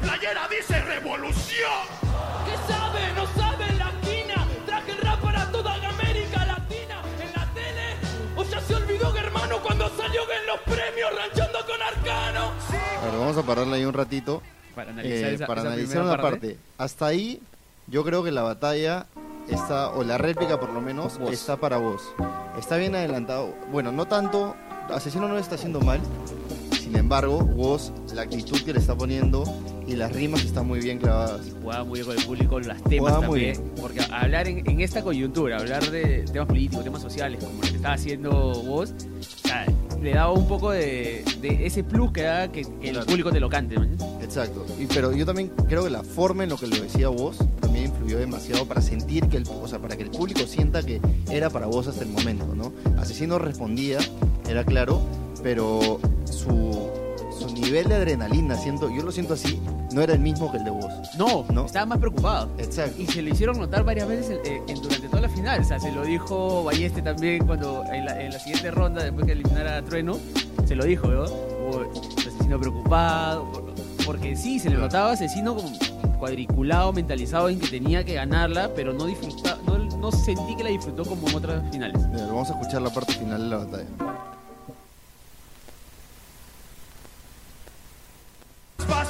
playera 0.04 0.48
dice 0.50 0.82
revolución. 0.82 1.84
¿Qué 2.46 2.74
sabe? 2.74 3.14
No 3.16 3.26
sabe 3.42 3.72
latina. 3.74 4.48
Traje 4.66 4.92
el 4.92 4.98
rap 4.98 5.20
para 5.22 5.52
toda 5.52 5.74
América 5.76 6.46
Latina. 6.46 7.02
En 7.20 7.32
la 7.34 7.46
tele, 7.54 7.96
o 8.36 8.44
ya 8.44 8.60
se 8.62 8.76
olvidó 8.76 9.14
que 9.14 9.20
hermano 9.20 9.58
cuando 9.62 9.90
salió 9.96 10.22
en 10.24 10.48
los 10.48 10.60
premios 10.62 11.10
ranchando 11.16 11.60
con 11.66 11.82
Arcano. 11.82 12.52
A 13.02 13.06
ver, 13.06 13.20
vamos 13.20 13.38
a 13.38 13.44
pararle 13.44 13.78
ahí 13.78 13.86
un 13.86 13.94
ratito. 13.94 14.42
Para 14.76 14.92
analizar 14.92 15.30
eh, 15.30 15.34
esa, 15.36 15.48
para 15.48 15.62
esa 15.62 15.70
analizar 15.72 16.02
una 16.04 16.22
parte. 16.22 16.58
Hasta 16.78 17.06
ahí, 17.08 17.42
yo 17.88 18.04
creo 18.04 18.24
que 18.24 18.32
la 18.32 18.42
batalla 18.42 19.06
está, 19.48 19.90
o 19.90 20.04
la 20.04 20.18
réplica 20.18 20.60
por 20.60 20.70
lo 20.70 20.82
menos, 20.82 21.18
Vos. 21.18 21.32
está 21.32 21.58
para 21.58 21.78
vos. 21.78 22.14
Está 22.60 22.78
bien 22.78 22.96
adelantado. 22.96 23.54
Bueno, 23.72 23.92
no 23.92 24.06
tanto. 24.06 24.56
Asesino 24.90 25.28
no 25.28 25.36
lo 25.36 25.40
está 25.40 25.56
haciendo 25.56 25.80
mal. 25.80 26.02
Sin 26.94 27.00
embargo, 27.00 27.40
vos, 27.40 27.92
la 28.14 28.22
actitud 28.22 28.62
que 28.62 28.72
le 28.72 28.78
está 28.80 28.96
poniendo 28.96 29.44
y 29.88 29.96
las 29.96 30.14
rimas 30.14 30.44
están 30.46 30.68
muy 30.68 30.80
bien 30.80 31.00
clavadas. 31.00 31.42
Jugaba 31.60 31.84
muy 31.86 31.96
bien 32.02 32.06
con 32.06 32.18
el 32.20 32.24
público, 32.24 32.60
los 32.60 32.84
temas 32.84 33.00
Jugaba 33.16 33.28
muy 33.28 33.52
también. 33.54 33.72
Porque 33.82 34.00
hablar 34.12 34.48
en, 34.48 34.70
en 34.70 34.80
esta 34.80 35.02
coyuntura, 35.02 35.58
hablar 35.58 35.90
de 35.90 36.24
temas 36.32 36.48
políticos, 36.48 36.84
temas 36.84 37.02
sociales, 37.02 37.44
como 37.44 37.56
lo 37.56 37.62
que 37.68 37.76
estaba 37.78 37.96
haciendo 37.96 38.30
vos, 38.64 38.94
o 38.94 39.48
sea, 39.48 39.66
le 40.04 40.14
daba 40.14 40.34
un 40.34 40.48
poco 40.48 40.70
de, 40.70 41.26
de 41.42 41.66
ese 41.66 41.84
plus 41.84 42.12
que 42.12 42.22
da 42.22 42.52
que, 42.52 42.62
que 42.62 42.90
el 42.90 42.92
Claro. 42.94 43.08
público 43.08 43.32
te 43.32 43.40
lo 43.40 43.50
cante. 43.50 43.76
¿no? 43.76 43.86
Exacto. 44.22 44.64
Y, 44.80 44.86
pero 44.86 45.12
yo 45.14 45.26
también 45.26 45.52
creo 45.68 45.84
que 45.84 45.90
la 45.90 46.04
forma 46.04 46.44
en 46.44 46.52
lo 46.52 46.58
que 46.58 46.68
lo 46.68 46.76
decía 46.76 47.08
vos 47.08 47.40
también 47.60 47.86
influyó 47.86 48.20
demasiado 48.20 48.68
para 48.68 48.82
sentir 48.84 49.28
que 49.30 49.38
el, 49.38 49.48
o 49.48 49.68
sea, 49.68 49.80
para 49.80 49.98
que 49.98 50.04
el 50.04 50.12
público 50.12 50.42
sienta 50.42 50.84
que 50.84 51.02
era 51.32 51.50
para 51.50 51.66
vos 51.66 51.88
hasta 51.88 52.04
el 52.04 52.12
momento, 52.12 52.54
¿no? 52.54 52.72
Asesino 53.02 53.40
respondía, 53.40 53.98
era 54.48 54.64
claro, 54.64 55.02
pero 55.44 56.00
su, 56.26 56.90
su 57.38 57.54
nivel 57.54 57.88
de 57.90 57.96
adrenalina, 57.96 58.56
siento, 58.58 58.90
yo 58.90 59.04
lo 59.04 59.12
siento 59.12 59.34
así, 59.34 59.62
no 59.92 60.02
era 60.02 60.14
el 60.14 60.20
mismo 60.20 60.52
que 60.52 60.58
el 60.58 60.64
de 60.64 60.72
vos. 60.72 60.86
No, 61.18 61.46
No. 61.52 61.66
estaba 61.66 61.86
más 61.86 61.98
preocupado. 62.00 62.50
Exacto. 62.58 63.00
Y 63.02 63.06
se 63.06 63.22
lo 63.22 63.30
hicieron 63.30 63.60
notar 63.60 63.84
varias 63.84 64.08
veces 64.08 64.40
en- 64.46 64.82
durante 64.82 65.08
toda 65.10 65.22
la 65.22 65.30
final. 65.30 65.62
O 65.62 65.64
sea, 65.64 65.80
se 65.80 65.92
lo 65.92 66.04
dijo 66.04 66.64
Balleste 66.64 67.02
también 67.02 67.46
cuando 67.46 67.84
en 67.92 68.06
la, 68.06 68.20
en 68.22 68.32
la 68.32 68.40
siguiente 68.40 68.72
ronda, 68.72 69.04
después 69.04 69.26
que 69.26 69.34
eliminara 69.34 69.78
a 69.78 69.82
Trueno, 69.84 70.18
se 70.66 70.76
lo 70.76 70.86
dijo, 70.86 71.08
¿no? 71.10 71.24
O 71.24 71.82
asesino 72.18 72.60
preocupado. 72.60 73.52
por- 73.52 73.74
Porque 74.06 74.36
sí, 74.36 74.60
se 74.60 74.70
le 74.70 74.78
notaba 74.78 75.12
asesino 75.12 75.56
como 75.56 75.70
cuadriculado, 76.20 76.92
mentalizado 76.94 77.48
en 77.50 77.60
que 77.60 77.68
tenía 77.68 78.04
que 78.04 78.14
ganarla, 78.16 78.70
pero 78.76 78.92
no 78.94 79.06
disfruta, 79.06 79.58
no, 79.66 79.78
no 79.78 80.12
sentí 80.12 80.56
que 80.58 80.64
la 80.64 80.70
disfrutó 80.72 81.06
como 81.06 81.28
en 81.30 81.36
otras 81.36 81.64
finales. 81.72 82.02
Mira, 82.12 82.26
vamos 82.28 82.50
a 82.50 82.54
escuchar 82.60 82.82
la 82.82 82.90
parte 82.90 83.14
final 83.14 83.42
de 83.44 83.50
la 83.50 83.58
batalla. 83.58 83.86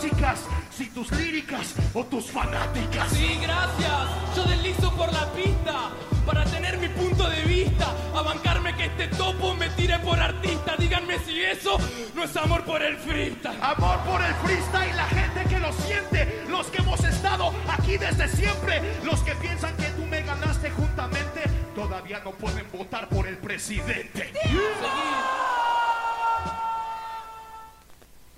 Básicas, 0.03 0.39
si 0.75 0.87
tus 0.87 1.09
líricas 1.13 1.75
o 1.93 2.03
tus 2.03 2.25
fanáticas. 2.25 3.09
Sí, 3.09 3.39
gracias. 3.41 4.35
Yo 4.35 4.43
deslizo 4.43 4.93
por 4.97 5.13
la 5.13 5.31
pista 5.31 5.91
para 6.25 6.43
tener 6.43 6.77
mi 6.77 6.89
punto 6.89 7.29
de 7.29 7.41
vista. 7.43 7.95
A 8.13 8.21
bancarme 8.21 8.75
que 8.75 8.85
este 8.87 9.07
topo 9.15 9.55
me 9.55 9.69
tire 9.69 9.97
por 9.99 10.19
artista. 10.19 10.75
Díganme 10.77 11.19
si 11.19 11.41
eso 11.41 11.77
no 12.15 12.25
es 12.25 12.35
amor 12.35 12.65
por 12.65 12.83
el 12.83 12.97
freestyle. 12.97 13.57
Amor 13.61 13.99
por 13.99 14.21
el 14.21 14.33
freestyle, 14.43 14.93
la 14.93 15.07
gente 15.07 15.45
que 15.45 15.59
lo 15.59 15.71
siente, 15.71 16.43
los 16.49 16.67
que 16.67 16.79
hemos 16.79 17.01
estado 17.01 17.53
aquí 17.69 17.97
desde 17.97 18.27
siempre, 18.27 18.81
los 19.05 19.21
que 19.21 19.35
piensan 19.35 19.73
que 19.77 19.85
tú 19.85 20.05
me 20.07 20.21
ganaste 20.21 20.69
juntamente, 20.71 21.43
todavía 21.75 22.19
no 22.25 22.31
pueden 22.31 22.69
votar 22.73 23.07
por 23.07 23.25
el 23.25 23.37
presidente. 23.37 24.33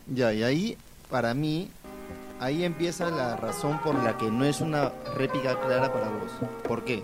Ya, 0.07 0.31
y 0.31 0.43
ahí, 0.43 0.77
para 1.09 1.33
mí, 1.33 1.69
ahí 2.39 2.63
empieza 2.63 3.09
la 3.09 3.35
razón 3.35 3.79
por 3.83 3.95
la 3.95 4.17
que 4.17 4.29
no 4.29 4.45
es 4.45 4.61
una 4.61 4.91
réplica 5.15 5.59
clara 5.59 5.91
para 5.91 6.09
vos. 6.09 6.31
¿Por 6.67 6.83
qué? 6.83 7.03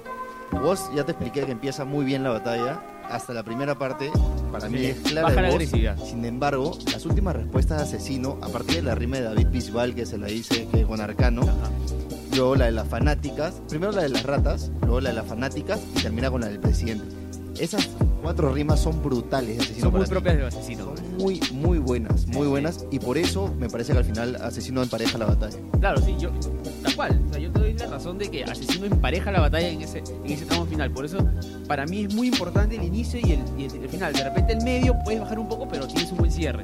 Vos 0.51 0.89
ya 0.93 1.05
te 1.05 1.13
expliqué 1.13 1.46
que 1.46 1.51
empieza 1.51 1.86
muy 1.86 2.05
bien 2.05 2.24
la 2.24 2.31
batalla. 2.31 2.81
Hasta 3.10 3.34
la 3.34 3.43
primera 3.43 3.77
parte, 3.77 4.10
para 4.53 4.70
mí 4.70 4.86
es 4.86 5.00
clara 5.00 5.29
de 5.29 5.81
la. 5.81 5.98
Sin 5.98 6.24
embargo, 6.24 6.77
las 6.93 7.05
últimas 7.05 7.36
respuestas 7.36 7.77
de 7.77 7.98
Asesino, 7.98 8.38
a 8.41 8.48
partir 8.48 8.75
de 8.75 8.81
la 8.84 8.96
rima 8.96 9.17
de 9.17 9.24
David 9.24 9.48
Bisbal 9.48 9.96
que 9.96 10.05
se 10.05 10.17
la 10.17 10.29
hice 10.29 10.67
que 10.72 10.84
con 10.84 11.01
Arcano, 11.01 11.41
luego 12.36 12.55
la 12.55 12.65
de 12.65 12.72
las 12.72 12.88
fanáticas, 12.88 13.62
primero 13.67 13.91
la 13.91 14.03
de 14.03 14.10
las 14.10 14.24
ratas, 14.24 14.72
luego 14.81 15.01
la 15.01 15.10
de 15.10 15.15
las 15.15 15.25
fanáticas 15.25 15.81
y 15.96 16.03
termina 16.03 16.31
con 16.31 16.41
la 16.41 16.48
del 16.48 16.60
presidente. 16.60 17.03
Esas 17.60 17.89
cuatro 18.21 18.53
rimas 18.53 18.79
son 18.79 19.01
brutales 19.01 19.57
de 19.57 19.63
Asesino 19.63 19.81
Son 19.89 19.93
muy 19.99 20.05
propias 20.07 20.37
de 20.37 20.45
asesino. 20.47 20.83
Son 20.95 21.17
muy, 21.17 21.39
muy 21.53 21.79
buenas, 21.79 22.27
muy 22.27 22.47
buenas. 22.47 22.85
Y 22.91 22.99
por 22.99 23.17
eso 23.17 23.53
me 23.59 23.69
parece 23.69 23.91
que 23.93 23.99
al 23.99 24.05
final 24.05 24.35
Asesino 24.37 24.81
empareja 24.83 25.17
la 25.17 25.25
batalla. 25.25 25.57
Claro, 25.79 26.01
sí, 26.01 26.15
yo, 26.19 26.29
tal 26.83 26.95
cual. 26.95 27.21
O 27.29 27.33
sea, 27.33 27.41
yo 27.41 27.51
te 27.51 27.59
doy 27.59 27.73
la 27.73 27.87
razón 27.87 28.17
de 28.17 28.29
que 28.29 28.43
Asesino 28.43 28.85
empareja 28.85 29.31
la 29.31 29.41
batalla 29.41 29.67
en 29.69 29.81
ese, 29.81 30.03
en 30.23 30.31
ese 30.31 30.45
tramo 30.45 30.65
final. 30.65 30.91
Por 30.91 31.05
eso, 31.05 31.17
para 31.67 31.85
mí 31.85 32.03
es 32.05 32.13
muy 32.13 32.27
importante 32.27 32.75
el 32.75 32.83
inicio 32.83 33.19
y 33.19 33.31
el, 33.33 33.39
y 33.57 33.65
el- 33.65 33.83
el 33.83 33.89
final. 33.89 34.13
De 34.13 34.23
repente, 34.23 34.53
el 34.53 34.63
medio 34.63 34.97
puedes 35.03 35.19
bajar 35.21 35.39
un 35.39 35.47
poco, 35.49 35.67
pero 35.67 35.87
tienes 35.87 36.11
un 36.11 36.17
buen 36.19 36.31
cierre. 36.31 36.63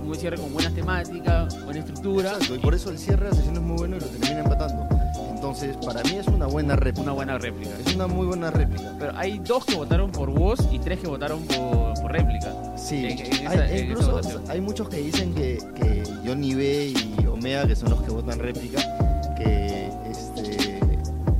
Un 0.00 0.08
buen 0.08 0.18
cierre 0.18 0.36
con 0.36 0.52
buenas 0.52 0.74
temáticas, 0.74 1.64
buena 1.64 1.80
estructura. 1.80 2.32
Exacto, 2.32 2.54
y 2.56 2.58
por 2.58 2.74
eso 2.74 2.90
el 2.90 2.98
cierre 2.98 3.26
de 3.26 3.30
Asesino 3.32 3.54
es 3.60 3.62
muy 3.62 3.76
bueno 3.76 3.96
y 3.96 4.00
lo 4.00 4.06
termina 4.06 4.40
empatando. 4.40 4.88
Entonces, 5.42 5.76
para 5.84 6.04
mí 6.04 6.12
es 6.20 6.28
una 6.28 6.46
buena 6.46 6.76
réplica. 6.76 7.02
Una 7.02 7.12
buena 7.14 7.36
réplica. 7.36 7.72
Es 7.84 7.96
una 7.96 8.06
muy 8.06 8.26
buena 8.26 8.52
réplica. 8.52 8.94
Pero 8.96 9.12
hay 9.16 9.40
dos 9.40 9.64
que 9.64 9.74
votaron 9.74 10.12
por 10.12 10.30
voz 10.30 10.60
y 10.70 10.78
tres 10.78 11.00
que 11.00 11.08
votaron 11.08 11.42
por, 11.46 11.94
por 12.00 12.12
réplica. 12.12 12.54
Sí, 12.76 13.06
En- 13.06 13.18
en 13.18 13.32
esa- 13.48 13.62
hay, 13.64 13.80
incluso 13.80 14.20
muchos 14.60 14.88
que 14.88 14.98
dicen 14.98 15.34
que, 15.34 15.58
que 15.74 16.04
Johnny 16.24 16.54
B 16.54 16.94
y 17.20 17.26
Omega, 17.26 17.66
que 17.66 17.74
son 17.74 17.90
los 17.90 18.00
que 18.02 18.12
votan 18.12 18.38
réplica, 18.38 18.78
que 19.36 19.90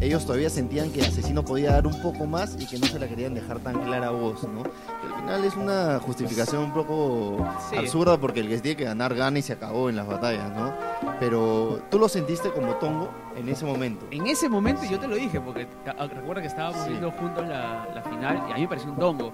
ellos 0.04 0.24
todavía 0.26 0.50
sentían 0.50 0.90
que 0.90 1.00
Asesino 1.02 1.44
podía 1.44 1.72
dar 1.72 1.86
un 1.86 2.00
poco 2.02 2.26
más 2.26 2.56
y 2.58 2.66
que 2.66 2.78
no 2.78 2.86
se 2.86 2.98
la 2.98 3.06
querían 3.08 3.34
dejar 3.34 3.60
tan 3.60 3.80
clara 3.82 4.08
a 4.08 4.10
vos, 4.10 4.42
¿no? 4.44 4.62
Que 4.64 5.06
al 5.14 5.20
final 5.20 5.44
es 5.44 5.56
una 5.56 5.98
justificación 6.00 6.64
un 6.64 6.72
poco 6.74 7.46
Sí. 7.70 7.76
absurda 7.76 8.18
porque 8.18 8.40
el 8.40 8.48
que 8.48 8.58
tiene 8.58 8.76
que 8.76 8.84
ganar 8.84 9.14
gana 9.14 9.38
y 9.38 9.42
se 9.42 9.52
acabó 9.52 9.88
en 9.88 9.96
las 9.96 10.06
batallas, 10.06 10.50
¿no? 10.50 10.72
Pero 11.20 11.80
tú 11.90 11.98
lo 11.98 12.08
sentiste 12.08 12.50
como 12.50 12.74
Tongo 12.76 13.08
en 13.36 13.48
ese 13.48 13.64
momento. 13.64 14.06
En 14.10 14.26
ese 14.26 14.48
momento 14.48 14.82
yo 14.90 14.98
te 14.98 15.06
lo 15.08 15.14
dije, 15.16 15.40
porque 15.40 15.66
ah, 15.86 16.06
recuerda 16.06 16.42
que 16.42 16.48
estábamos 16.48 16.82
Sí. 16.84 16.90
viendo 16.90 17.10
juntos 17.12 17.46
la, 17.46 17.86
la 17.94 18.02
final 18.02 18.42
y 18.48 18.52
a 18.52 18.54
mí 18.56 18.60
me 18.62 18.68
pareció 18.68 18.90
un 18.90 18.98
tongo. 18.98 19.32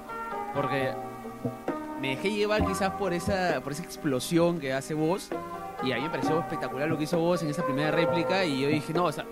Porque 0.54 0.92
me 2.00 2.10
dejé 2.10 2.30
llevar 2.32 2.64
quizás 2.66 2.90
por 2.92 3.12
esa, 3.12 3.60
por 3.62 3.72
esa 3.72 3.82
explosión 3.82 4.58
que 4.60 4.72
hace 4.72 4.94
vos. 4.94 5.30
Y 5.82 5.92
a 5.92 5.96
mí 5.96 6.02
me 6.02 6.10
pareció 6.10 6.40
espectacular 6.40 6.88
lo 6.88 6.98
que 6.98 7.04
hizo 7.04 7.18
vos 7.20 7.40
en 7.42 7.50
esa 7.50 7.64
primera 7.64 7.90
réplica. 7.92 8.44
Y 8.44 8.60
yo 8.62 8.68
dije, 8.68 8.92
no, 8.92 9.04
o 9.04 9.12
sea, 9.12 9.24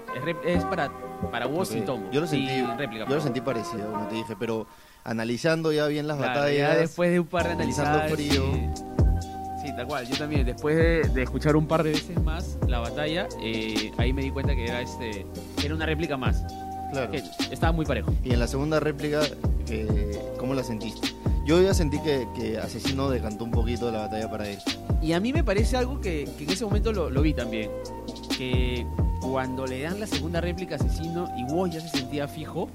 es 0.44 0.64
para, 0.64 0.88
para 1.30 1.46
vos 1.46 1.70
Ok, 1.70 1.76
y 1.76 1.80
tongo. 1.82 2.10
Yo 2.10 2.20
lo 2.20 2.26
sentí, 2.26 2.62
réplica. 2.78 3.06
yo 3.08 3.14
lo 3.14 3.20
sentí 3.20 3.40
parecido, 3.40 3.90
como 3.92 4.06
te 4.08 4.14
dije, 4.16 4.34
pero 4.38 4.66
analizando 5.04 5.72
ya 5.72 5.86
bien 5.86 6.06
las 6.06 6.16
Claro, 6.18 6.40
batallas. 6.40 6.74
ya 6.74 6.80
después 6.80 7.10
de 7.10 7.20
un 7.20 7.26
par 7.26 7.46
de 7.46 7.52
analizando 7.52 8.00
frío. 8.14 8.42
Sí, 9.62 9.72
tal 9.76 9.86
cual. 9.86 10.06
Yo 10.06 10.16
también, 10.16 10.44
después 10.46 10.76
de, 10.76 11.02
de 11.12 11.22
escuchar 11.22 11.56
un 11.56 11.66
par 11.66 11.82
de 11.82 11.90
veces 11.92 12.20
más 12.22 12.56
la 12.68 12.78
batalla, 12.80 13.26
eh, 13.42 13.90
ahí 13.98 14.12
me 14.12 14.22
di 14.22 14.30
cuenta 14.30 14.54
que 14.54 14.64
era 14.64 14.80
este 14.80 15.26
era 15.64 15.74
una 15.74 15.86
réplica 15.86 16.16
más. 16.16 16.44
Claro. 16.92 17.10
Que 17.10 17.22
estaba 17.50 17.72
muy 17.72 17.84
parejo. 17.84 18.12
Y 18.22 18.32
en 18.32 18.38
la 18.38 18.46
segunda 18.46 18.78
réplica, 18.78 19.20
eh, 19.68 20.20
¿cómo 20.38 20.54
la 20.54 20.62
sentiste? 20.62 21.08
Yo 21.44 21.60
ya 21.62 21.74
sentí 21.74 21.98
que, 22.00 22.26
que 22.36 22.58
Asesino 22.58 23.08
decantó 23.10 23.44
un 23.44 23.50
poquito 23.52 23.90
la 23.90 23.98
batalla 24.02 24.30
para 24.30 24.48
él. 24.48 24.58
Y 25.02 25.12
a 25.12 25.20
mí 25.20 25.32
me 25.32 25.42
parece 25.44 25.76
algo 25.76 26.00
que, 26.00 26.28
que 26.38 26.44
en 26.44 26.50
ese 26.50 26.64
momento 26.64 26.92
lo, 26.92 27.10
lo 27.10 27.22
vi 27.22 27.34
también. 27.34 27.70
Que 28.38 28.86
cuando 29.30 29.66
le 29.66 29.82
dan 29.82 30.00
la 30.00 30.06
segunda 30.06 30.40
réplica 30.40 30.74
a 30.74 30.78
Asesino 30.78 31.28
y 31.36 31.44
vos 31.44 31.70
ya 31.70 31.80
se 31.80 31.88
sentía 31.88 32.28
fijo, 32.28 32.68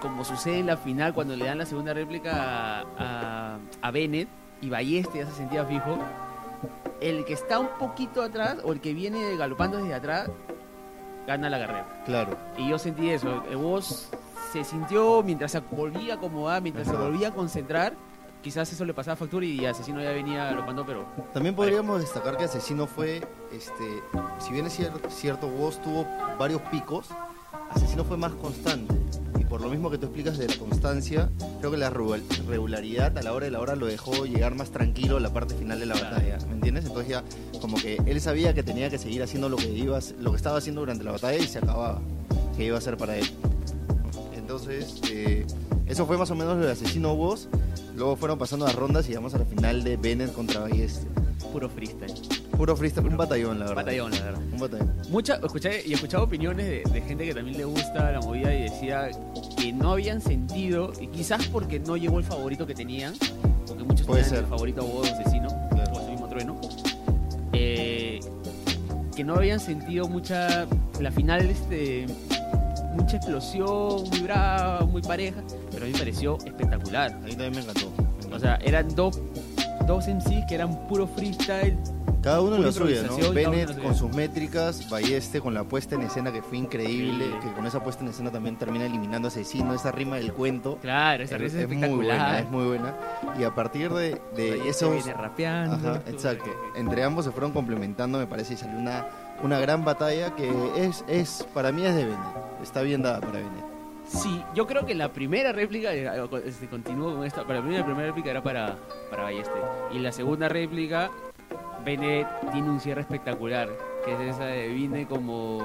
como 0.00 0.24
sucede 0.24 0.58
en 0.58 0.66
la 0.66 0.76
final 0.76 1.12
cuando 1.14 1.36
le 1.36 1.44
dan 1.46 1.58
la 1.58 1.66
segunda 1.66 1.92
réplica 1.94 2.80
a, 2.80 2.84
a, 2.98 3.58
a 3.82 3.90
Bennett 3.90 4.28
y 4.60 4.68
Balleste 4.68 5.18
ya 5.18 5.26
se 5.26 5.32
sentía 5.32 5.64
fijo, 5.64 5.98
el 7.00 7.24
que 7.24 7.32
está 7.32 7.58
un 7.58 7.68
poquito 7.78 8.22
atrás 8.22 8.58
o 8.64 8.72
el 8.72 8.80
que 8.80 8.92
viene 8.92 9.36
galopando 9.36 9.78
desde 9.78 9.94
atrás 9.94 10.30
gana 11.26 11.50
la 11.50 11.58
carrera. 11.58 11.86
Claro. 12.06 12.36
Y 12.56 12.68
yo 12.68 12.78
sentí 12.78 13.10
eso. 13.10 13.42
Vos 13.56 14.08
se 14.52 14.64
sintió 14.64 15.22
mientras 15.22 15.52
se 15.52 15.60
volvía 15.60 16.14
a 16.14 16.16
acomodar, 16.16 16.62
mientras 16.62 16.86
se 16.86 16.94
Ajá. 16.94 17.02
volvía 17.02 17.28
a 17.28 17.32
concentrar. 17.32 17.92
Quizás 18.42 18.72
eso 18.72 18.84
le 18.84 18.94
pasaba 18.94 19.16
factura 19.16 19.44
y 19.44 19.66
Asesino 19.66 20.00
ya 20.00 20.10
venía 20.10 20.44
galopando, 20.44 20.86
pero 20.86 21.04
También 21.34 21.54
podríamos 21.56 22.00
destacar 22.00 22.36
que 22.36 22.44
Asesino 22.44 22.86
fue, 22.86 23.16
este, 23.52 24.02
si 24.38 24.52
bien 24.52 24.66
es 24.66 24.78
cier- 24.78 24.92
cierto, 25.10 25.48
vos 25.48 25.82
tuvo 25.82 26.06
varios 26.38 26.62
picos, 26.62 27.06
Asesino 27.70 28.04
fue 28.04 28.16
más 28.16 28.32
constante. 28.32 28.94
Y 29.38 29.44
por 29.44 29.60
lo 29.60 29.68
mismo 29.68 29.90
que 29.90 29.98
tú 29.98 30.06
explicas 30.06 30.38
de 30.38 30.46
la 30.48 30.56
constancia, 30.56 31.30
creo 31.58 31.70
que 31.72 31.76
la 31.78 31.90
regu- 31.92 32.22
regularidad 32.46 33.18
a 33.18 33.22
la 33.22 33.32
hora 33.32 33.46
de 33.46 33.50
la 33.50 33.60
hora 33.60 33.74
lo 33.74 33.86
dejó 33.86 34.24
llegar 34.24 34.54
más 34.54 34.70
tranquilo 34.70 35.16
a 35.16 35.20
la 35.20 35.32
parte 35.32 35.54
final 35.54 35.80
de 35.80 35.86
la 35.86 35.94
Claro. 35.94 36.14
batalla. 36.16 36.38
¿Me 36.46 36.54
entiendes? 36.54 36.84
Entonces 36.86 37.10
ya 37.10 37.24
como 37.60 37.76
que 37.76 37.96
él 38.06 38.20
sabía 38.20 38.54
que 38.54 38.62
tenía 38.62 38.88
que 38.88 38.98
seguir 38.98 39.22
haciendo 39.22 39.48
lo 39.48 39.56
que 39.56 39.68
iba, 39.68 39.98
a 39.98 40.00
lo 40.20 40.30
que 40.30 40.36
estaba 40.36 40.58
haciendo 40.58 40.80
durante 40.82 41.02
la 41.04 41.10
batalla 41.12 41.38
y 41.38 41.46
se 41.46 41.58
acababa, 41.58 42.00
que 42.56 42.64
iba 42.64 42.78
a 42.78 42.80
ser 42.80 42.96
para 42.96 43.16
él. 43.16 43.28
Entonces, 44.34 45.00
eh, 45.10 45.44
eso 45.86 46.06
fue 46.06 46.16
más 46.16 46.30
o 46.30 46.34
menos 46.34 46.56
lo 46.56 46.64
de 46.64 46.72
Asesino 46.72 47.14
Vos. 47.16 47.48
Luego 47.98 48.14
fueron 48.16 48.38
pasando 48.38 48.64
las 48.64 48.74
rondas 48.76 49.04
y 49.06 49.08
llegamos 49.08 49.34
a 49.34 49.38
la 49.38 49.44
final 49.44 49.82
de 49.82 49.96
Bennett 49.96 50.32
contra 50.32 50.60
Balleste. 50.60 51.06
puro 51.52 51.68
freestyle. 51.68 52.14
Puro 52.56 52.76
freestyle, 52.76 53.06
un 53.08 53.16
batallón, 53.16 53.58
la 53.58 53.66
verdad. 53.66 53.76
Batallón, 53.82 54.10
la 54.12 54.20
verdad. 54.22 54.40
Un 54.52 54.58
batallón. 54.60 54.94
Mucha, 55.10 55.34
escuché, 55.36 55.82
y 55.86 55.90
he 55.90 55.94
escuchado 55.94 56.24
opiniones 56.24 56.66
de, 56.66 56.82
de 56.92 57.00
gente 57.00 57.24
que 57.24 57.34
también 57.34 57.56
le 57.58 57.64
gusta 57.64 58.12
la 58.12 58.20
movida 58.20 58.54
y 58.54 58.62
decía 58.62 59.08
que 59.56 59.72
no 59.72 59.92
habían 59.92 60.20
sentido, 60.20 60.92
y 61.00 61.08
quizás 61.08 61.46
porque 61.48 61.80
no 61.80 61.96
llegó 61.96 62.18
el 62.18 62.24
favorito 62.24 62.66
que 62.66 62.74
tenían, 62.74 63.14
porque 63.66 63.82
muchos 63.84 64.06
Puede 64.06 64.22
tenían 64.22 64.36
ser. 64.36 64.44
el 64.44 64.50
favorito 64.50 64.80
a 64.82 64.84
Bodo 64.84 65.02
Asesino, 65.04 65.48
Claro. 65.70 65.92
o 65.94 66.00
ese 66.00 66.10
mismo 66.10 66.28
trueno, 66.28 66.60
eh, 67.52 68.20
que 69.16 69.24
no 69.24 69.34
habían 69.34 69.58
sentido 69.60 70.08
mucha, 70.08 70.66
la 71.00 71.10
final, 71.10 71.46
este, 71.50 72.06
mucha 72.94 73.16
explosión, 73.16 74.08
muy 74.10 74.20
brava, 74.20 74.84
muy 74.84 75.02
pareja, 75.02 75.42
pero 75.78 75.84
a 75.84 75.86
mí 75.86 75.92
me 75.92 75.98
pareció 75.98 76.38
espectacular. 76.44 77.12
Ahí 77.24 77.30
también 77.30 77.52
me 77.54 77.60
encantó. 77.60 77.92
Me 78.28 78.34
O 78.34 78.38
sea, 78.38 78.56
eran 78.56 78.94
dos, 78.94 79.20
dos 79.86 80.06
MCs 80.08 80.44
que 80.48 80.54
eran 80.54 80.86
puro 80.88 81.06
freestyle, 81.06 81.78
Cada 82.20 82.40
uno 82.40 82.56
en 82.56 82.64
la 82.64 82.72
suya, 82.72 83.02
¿no? 83.04 83.32
Bennett 83.32 83.80
con 83.80 83.94
sus 83.94 84.12
métricas, 84.12 84.90
Balleste 84.90 85.40
con 85.40 85.54
la 85.54 85.62
puesta 85.64 85.94
en 85.94 86.02
escena 86.02 86.32
que 86.32 86.42
fue 86.42 86.58
increíble, 86.58 87.26
Sí. 87.26 87.46
que 87.48 87.52
con 87.54 87.64
esa 87.64 87.82
puesta 87.82 88.02
en 88.02 88.10
escena 88.10 88.30
también 88.32 88.56
termina 88.58 88.86
eliminando 88.86 89.28
a 89.28 89.30
Asesino, 89.30 89.72
esa 89.72 89.92
rima 89.92 90.16
del 90.16 90.32
cuento. 90.32 90.78
Claro, 90.82 91.22
esa 91.22 91.38
risa 91.38 91.60
es 91.60 91.68
muy 91.68 91.76
espectacular. 91.76 92.18
buena, 92.18 92.38
es 92.40 92.50
muy 92.50 92.64
buena. 92.66 92.94
Y 93.38 93.44
a 93.44 93.54
partir 93.54 93.92
de, 93.92 94.20
de 94.34 94.68
esos... 94.68 94.92
viene 94.92 95.14
rapeando. 95.14 95.76
Ajá, 95.90 96.02
exacto. 96.08 96.50
Entre 96.76 97.04
ambos 97.04 97.24
se 97.24 97.30
fueron 97.30 97.52
complementando, 97.52 98.18
me 98.18 98.26
parece, 98.26 98.54
y 98.54 98.56
salió 98.56 98.76
una, 98.78 99.06
una 99.44 99.60
gran 99.60 99.84
batalla 99.84 100.34
que 100.34 100.50
es, 100.76 101.04
es, 101.08 101.46
para 101.54 101.70
mí 101.70 101.86
es 101.86 101.94
de 101.94 102.04
Bennett. 102.04 102.62
Está 102.62 102.82
bien 102.82 103.00
dada 103.00 103.20
para 103.20 103.34
Bennett. 103.38 103.77
Sí, 104.08 104.42
yo 104.54 104.66
creo 104.66 104.86
que 104.86 104.94
la 104.94 105.12
primera 105.12 105.52
réplica, 105.52 105.92
eh, 105.94 106.10
este, 106.44 106.66
continúo 106.66 107.14
con 107.16 107.24
esta, 107.24 107.44
para 107.44 107.60
mí 107.60 107.76
la 107.76 107.84
primera 107.84 108.06
réplica 108.06 108.30
era 108.30 108.42
para, 108.42 108.76
para 109.10 109.24
Balleste. 109.24 109.52
Y 109.92 109.98
la 109.98 110.12
segunda 110.12 110.48
réplica, 110.48 111.10
Bennett 111.84 112.26
tiene 112.52 112.70
un 112.70 112.80
cierre 112.80 113.02
espectacular, 113.02 113.68
que 114.04 114.14
es 114.14 114.34
esa 114.34 114.44
de 114.46 114.68
vine 114.68 115.06
como, 115.06 115.58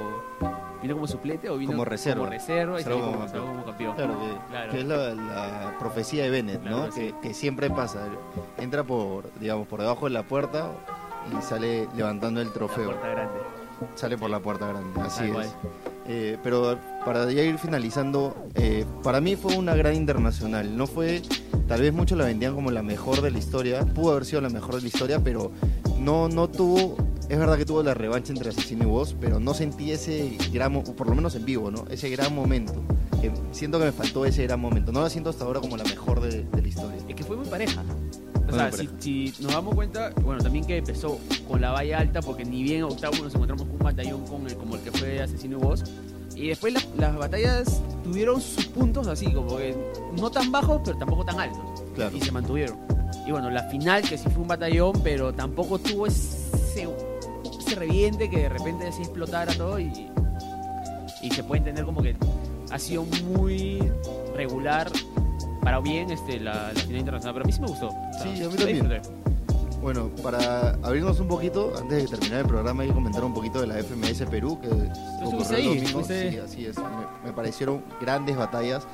vine 0.81 0.93
como 0.93 1.07
suplete 1.07 1.49
o 1.49 1.57
vino 1.57 1.71
Como 1.71 1.85
reserva. 1.85 2.19
como 2.19 2.29
reserva 2.31 2.79
y 2.79 2.83
salí 2.83 2.99
como, 2.99 3.11
como 3.13 3.27
salgo 3.29 3.45
como 3.47 3.65
campeón. 3.65 3.95
Claro, 3.95 4.19
que, 4.19 4.49
Claro. 4.49 4.71
que 4.71 4.79
es 4.79 4.85
la, 4.85 4.97
la 5.15 5.75
profecía 5.79 6.23
de 6.23 6.29
Bennett, 6.29 6.61
Claro, 6.61 6.77
¿no? 6.87 6.91
sí. 6.91 7.13
Que, 7.21 7.29
que 7.29 7.33
siempre 7.33 7.69
pasa. 7.69 8.07
Entra 8.57 8.83
por, 8.83 9.33
digamos, 9.39 9.67
por 9.67 9.79
debajo 9.79 10.05
de 10.05 10.11
la 10.11 10.23
puerta 10.23 10.69
y 11.31 11.41
sale 11.41 11.87
levantando 11.95 12.41
el 12.41 12.47
La 12.47 12.53
trofeo. 12.53 12.85
puerta 12.91 13.07
grande. 13.07 13.39
Sale 13.95 14.17
por 14.17 14.29
la 14.29 14.39
puerta 14.39 14.67
grande, 14.67 15.01
así 15.01 15.19
Tal 15.19 15.27
es. 15.27 15.33
cual. 15.33 15.71
Eh, 16.07 16.37
pero 16.43 16.77
para 17.05 17.31
ya 17.31 17.43
ir 17.43 17.57
finalizando, 17.57 18.35
eh, 18.55 18.85
para 19.03 19.21
mí 19.21 19.35
fue 19.35 19.55
una 19.57 19.73
gran 19.75 19.95
internacional. 19.95 20.75
No 20.75 20.85
fue, 20.87 21.21
tal 21.67 21.81
vez 21.81 21.93
muchos 21.93 22.17
la 22.17 22.25
vendían 22.25 22.55
como 22.55 22.71
la 22.71 22.83
mejor 22.83 23.21
de 23.21 23.31
la 23.31 23.37
historia. 23.37 23.85
Pudo 23.85 24.11
haber 24.11 24.25
sido 24.25 24.41
la 24.41 24.49
mejor 24.49 24.75
de 24.75 24.81
la 24.81 24.87
historia, 24.87 25.23
pero 25.23 25.51
no, 25.99 26.27
no 26.29 26.49
tuvo. 26.49 26.97
Es 27.29 27.39
verdad 27.39 27.57
que 27.57 27.65
tuvo 27.65 27.81
la 27.83 27.93
revancha 27.93 28.33
entre 28.33 28.49
Asesino 28.49 28.83
y 28.83 28.87
Vos, 28.87 29.15
pero 29.19 29.39
no 29.39 29.53
sentí 29.53 29.91
ese 29.91 30.37
gran, 30.51 30.73
mo- 30.73 30.83
por 30.83 31.07
lo 31.07 31.15
menos 31.15 31.35
en 31.35 31.45
vivo, 31.45 31.71
¿no? 31.71 31.85
Ese 31.89 32.09
gran 32.09 32.35
momento. 32.35 32.73
Siento 33.53 33.79
que 33.79 33.85
me 33.85 33.91
faltó 33.93 34.25
ese 34.25 34.43
gran 34.43 34.59
momento. 34.59 34.91
No 34.91 35.01
la 35.01 35.09
siento 35.09 35.29
hasta 35.29 35.45
ahora 35.45 35.61
como 35.61 35.77
la 35.77 35.85
mejor 35.85 36.19
de, 36.19 36.43
de 36.43 36.61
la 36.61 36.67
historia. 36.67 36.97
Es 37.07 37.15
que 37.15 37.23
fue 37.23 37.37
muy 37.37 37.45
pareja. 37.45 37.81
O 38.53 38.55
sea, 38.55 38.71
si, 38.99 39.27
si 39.29 39.43
nos 39.43 39.53
damos 39.53 39.75
cuenta, 39.75 40.11
bueno, 40.21 40.41
también 40.41 40.65
que 40.65 40.77
empezó 40.77 41.19
con 41.47 41.61
la 41.61 41.71
valla 41.71 41.99
alta, 41.99 42.21
porque 42.21 42.45
ni 42.45 42.63
bien 42.63 42.83
octavo 42.83 43.15
nos 43.23 43.33
encontramos 43.33 43.63
con 43.65 43.73
un 43.73 43.79
batallón 43.79 44.25
con 44.27 44.45
el, 44.47 44.55
como 44.55 44.75
el 44.75 44.81
que 44.81 44.91
fue 44.91 45.21
Asesino 45.21 45.57
y 45.57 45.61
Voz. 45.61 45.83
Y 46.35 46.47
después 46.49 46.73
las- 46.73 46.87
las 46.97 47.15
batallas 47.15 47.81
tuvieron 48.03 48.41
sus 48.41 48.65
puntos 48.67 49.07
así, 49.07 49.31
como 49.31 49.57
que 49.57 49.75
no 50.19 50.29
tan 50.31 50.51
bajos, 50.51 50.81
pero 50.85 50.97
tampoco 50.97 51.23
tan 51.25 51.39
altos. 51.39 51.61
Claro. 51.95 52.15
Y 52.15 52.21
se 52.21 52.31
mantuvieron. 52.31 52.77
Y 53.27 53.31
bueno, 53.31 53.49
la 53.49 53.63
final, 53.69 54.01
que 54.01 54.17
sí 54.17 54.27
fue 54.29 54.41
un 54.41 54.47
batallón, 54.47 54.93
pero 55.03 55.33
tampoco 55.33 55.77
tuvo 55.79 56.07
ese, 56.07 56.87
ese 57.59 57.75
reviente 57.75 58.29
que 58.29 58.39
de 58.39 58.49
repente 58.49 58.87
así 58.87 59.01
explotara 59.03 59.53
todo 59.53 59.79
y, 59.79 59.91
y 61.21 61.29
se 61.31 61.43
puede 61.43 61.59
entender 61.59 61.85
como 61.85 62.01
que 62.01 62.15
ha 62.71 62.79
sido 62.79 63.03
muy 63.37 63.79
regular 64.35 64.91
para 65.63 65.79
bien 65.79 66.11
este, 66.11 66.39
la, 66.39 66.73
la 66.73 66.79
final 66.81 66.97
internacional. 66.99 67.33
Pero 67.35 67.43
a 67.43 67.47
mí 67.47 67.53
sí 67.53 67.61
me 67.61 67.67
gustó. 67.67 67.87
O 67.87 68.13
sea, 68.13 68.35
Sí, 68.35 68.43
a 68.43 68.49
mí 68.49 68.55
también. 68.55 69.01
Bueno, 69.81 70.09
para 70.23 70.69
abrirnos 70.81 71.19
un 71.19 71.27
poquito, 71.27 71.73
antes 71.77 72.03
de 72.09 72.17
terminar 72.17 72.39
el 72.39 72.47
programa, 72.47 72.83
hay 72.83 72.87
que 72.89 72.93
comentar 72.95 73.21
un 73.21 73.33
poquito 73.33 73.59
de 73.59 73.67
la 73.67 73.75
FMS 73.83 74.21
Perú, 74.29 74.57
que 74.61 74.67
ocurrió 74.69 74.93
estuviste 75.23 75.55
el 75.55 75.59
ahí, 75.59 75.77
domingo. 75.79 76.03
Sí, 76.05 76.37
así 76.37 76.65
es. 76.67 76.77
Me, 76.77 76.85
me 77.25 77.33
parecieron 77.33 77.83
grandes 77.99 78.37
batallas. 78.37 78.87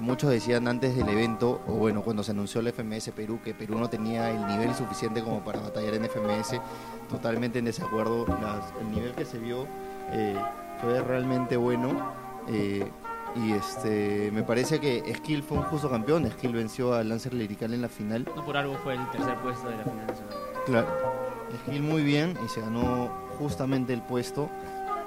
Muchos 0.00 0.30
decían 0.30 0.66
antes 0.66 0.96
del 0.96 1.08
evento, 1.08 1.60
o 1.68 1.74
bueno, 1.74 2.02
cuando 2.02 2.24
se 2.24 2.32
anunció 2.32 2.60
la 2.60 2.70
FMS 2.72 3.10
Perú, 3.14 3.38
que 3.44 3.54
Perú 3.54 3.78
no 3.78 3.88
tenía 3.88 4.30
el 4.30 4.44
nivel 4.48 4.74
suficiente 4.74 5.22
como 5.22 5.44
para 5.44 5.60
batallar 5.60 5.94
en 5.94 6.04
FMS. 6.06 6.60
Totalmente 7.08 7.60
en 7.60 7.66
desacuerdo. 7.66 8.26
Las- 8.26 8.72
el 8.80 8.90
nivel 8.92 9.12
que 9.12 9.24
se 9.24 9.38
vio 9.38 9.66
eh, 10.10 10.34
fue 10.80 11.00
realmente 11.02 11.56
bueno. 11.56 12.12
eh, 12.48 12.90
y 13.36 13.52
este 13.52 14.30
me 14.32 14.42
parece 14.42 14.80
que 14.80 15.02
Skill 15.16 15.42
fue 15.42 15.58
un 15.58 15.64
justo 15.64 15.90
campeón. 15.90 16.30
Skill 16.30 16.52
venció 16.52 16.94
a 16.94 17.02
Lancer 17.04 17.34
Lirical 17.34 17.72
en 17.74 17.82
la 17.82 17.88
final. 17.88 18.26
No 18.36 18.44
por 18.44 18.56
algo 18.56 18.76
fue 18.78 18.94
el 18.94 19.10
tercer 19.10 19.36
puesto 19.40 19.68
de 19.68 19.76
la 19.76 19.84
final 19.84 20.06
nacional. 20.06 20.34
Claro. 20.66 20.88
Gil 21.66 21.82
muy 21.82 22.02
bien 22.02 22.36
y 22.44 22.48
se 22.48 22.60
ganó 22.60 23.10
justamente 23.38 23.92
el 23.92 24.02
puesto. 24.02 24.48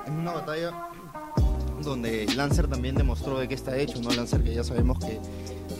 En 0.05 0.19
una 0.19 0.33
batalla 0.33 0.89
donde 1.83 2.25
Lancer 2.35 2.67
también 2.67 2.95
demostró 2.95 3.39
de 3.39 3.47
qué 3.47 3.55
está 3.55 3.77
hecho, 3.77 3.99
¿no? 4.01 4.11
Lancer 4.11 4.43
que 4.43 4.53
ya 4.53 4.63
sabemos 4.63 4.99
que, 4.99 5.19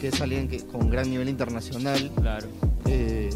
que 0.00 0.08
es 0.08 0.20
alguien 0.20 0.48
que, 0.48 0.64
con 0.66 0.90
gran 0.90 1.08
nivel 1.10 1.28
internacional. 1.28 2.10
Claro. 2.16 2.46
eh, 2.86 3.30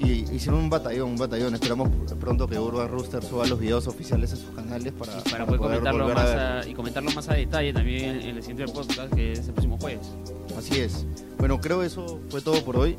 y 0.00 0.24
hicieron 0.34 0.60
un 0.60 0.70
batallón, 0.70 1.10
un 1.10 1.16
batallón. 1.16 1.54
Esperamos 1.54 1.88
pronto 2.18 2.48
que 2.48 2.58
Urban 2.58 2.88
Rooster 2.88 3.22
suba 3.22 3.46
los 3.46 3.58
videos 3.58 3.86
oficiales 3.86 4.32
a 4.32 4.36
sus 4.36 4.50
canales 4.50 4.92
para, 4.92 5.12
Y 5.24 5.30
para 5.30 5.46
poder 5.46 5.60
comentarlo 5.60 6.08
más 6.08 6.26
a, 6.26 6.68
y 6.68 6.74
comentarlo 6.74 7.10
más 7.12 7.28
a 7.28 7.34
detalle 7.34 7.72
también 7.72 8.20
en 8.20 8.36
el 8.36 8.42
siguiente 8.42 8.72
podcast 8.72 9.12
que 9.14 9.32
es 9.32 9.46
el 9.46 9.52
próximo 9.52 9.78
jueves. 9.78 10.10
Así 10.56 10.80
es. 10.80 11.06
Bueno, 11.38 11.60
creo 11.60 11.80
que 11.80 11.86
eso 11.86 12.20
fue 12.30 12.40
todo 12.40 12.64
por 12.64 12.76
hoy. 12.76 12.96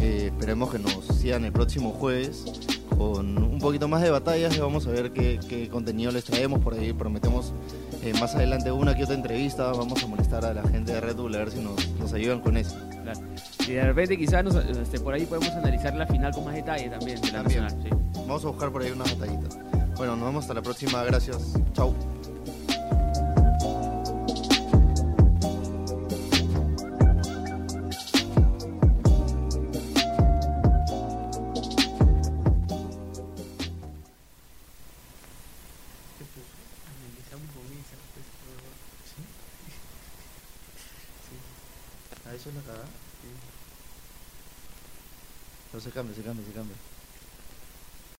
Eh, 0.00 0.30
esperemos 0.32 0.70
que 0.70 0.78
nos 0.78 1.04
sigan 1.06 1.44
el 1.44 1.52
próximo 1.52 1.90
jueves 1.90 2.44
con 2.96 3.38
un 3.38 3.58
poquito 3.58 3.88
más 3.88 4.02
de 4.02 4.10
batallas 4.10 4.56
y 4.56 4.60
vamos 4.60 4.86
a 4.86 4.90
ver 4.90 5.12
qué, 5.12 5.40
qué 5.48 5.68
contenido 5.68 6.12
les 6.12 6.24
traemos. 6.24 6.60
Por 6.60 6.74
ahí 6.74 6.92
prometemos 6.92 7.52
eh, 8.02 8.12
más 8.20 8.34
adelante 8.34 8.70
una 8.72 8.94
que 8.94 9.04
otra 9.04 9.14
entrevista. 9.14 9.72
Vamos 9.72 10.02
a 10.02 10.06
molestar 10.06 10.44
a 10.44 10.52
la 10.52 10.62
gente 10.68 10.92
de 10.92 11.00
Red 11.00 11.16
Bull 11.16 11.34
a 11.34 11.38
ver 11.38 11.50
si 11.50 11.60
nos, 11.60 11.88
nos 11.98 12.12
ayudan 12.12 12.40
con 12.40 12.56
eso. 12.56 12.76
Claro. 13.02 13.20
Y 13.66 13.72
de 13.72 13.82
repente 13.84 14.16
quizás 14.18 14.44
nos- 14.44 14.56
este, 14.56 14.98
por 15.00 15.14
ahí 15.14 15.24
podemos 15.26 15.50
analizar 15.50 15.94
la 15.94 16.06
final 16.06 16.32
con 16.32 16.44
más 16.44 16.54
detalle 16.54 16.88
también 16.88 17.20
de 17.20 17.26
la 17.32 17.42
También. 17.42 17.62
nacional. 17.64 17.88
sí. 18.12 18.20
Vamos 18.26 18.44
a 18.44 18.48
buscar 18.48 18.70
por 18.72 18.82
ahí 18.82 18.90
unas 18.90 19.18
batallitas. 19.18 19.58
Bueno, 19.96 20.16
nos 20.16 20.26
vemos 20.26 20.44
hasta 20.44 20.54
la 20.54 20.62
próxima. 20.62 21.02
Gracias. 21.04 21.54
Chau. 21.74 21.94
Cambia, 46.02 46.16
se 46.16 46.22
cambia, 46.22 46.44
se 46.44 46.52
cambia. 46.52 46.91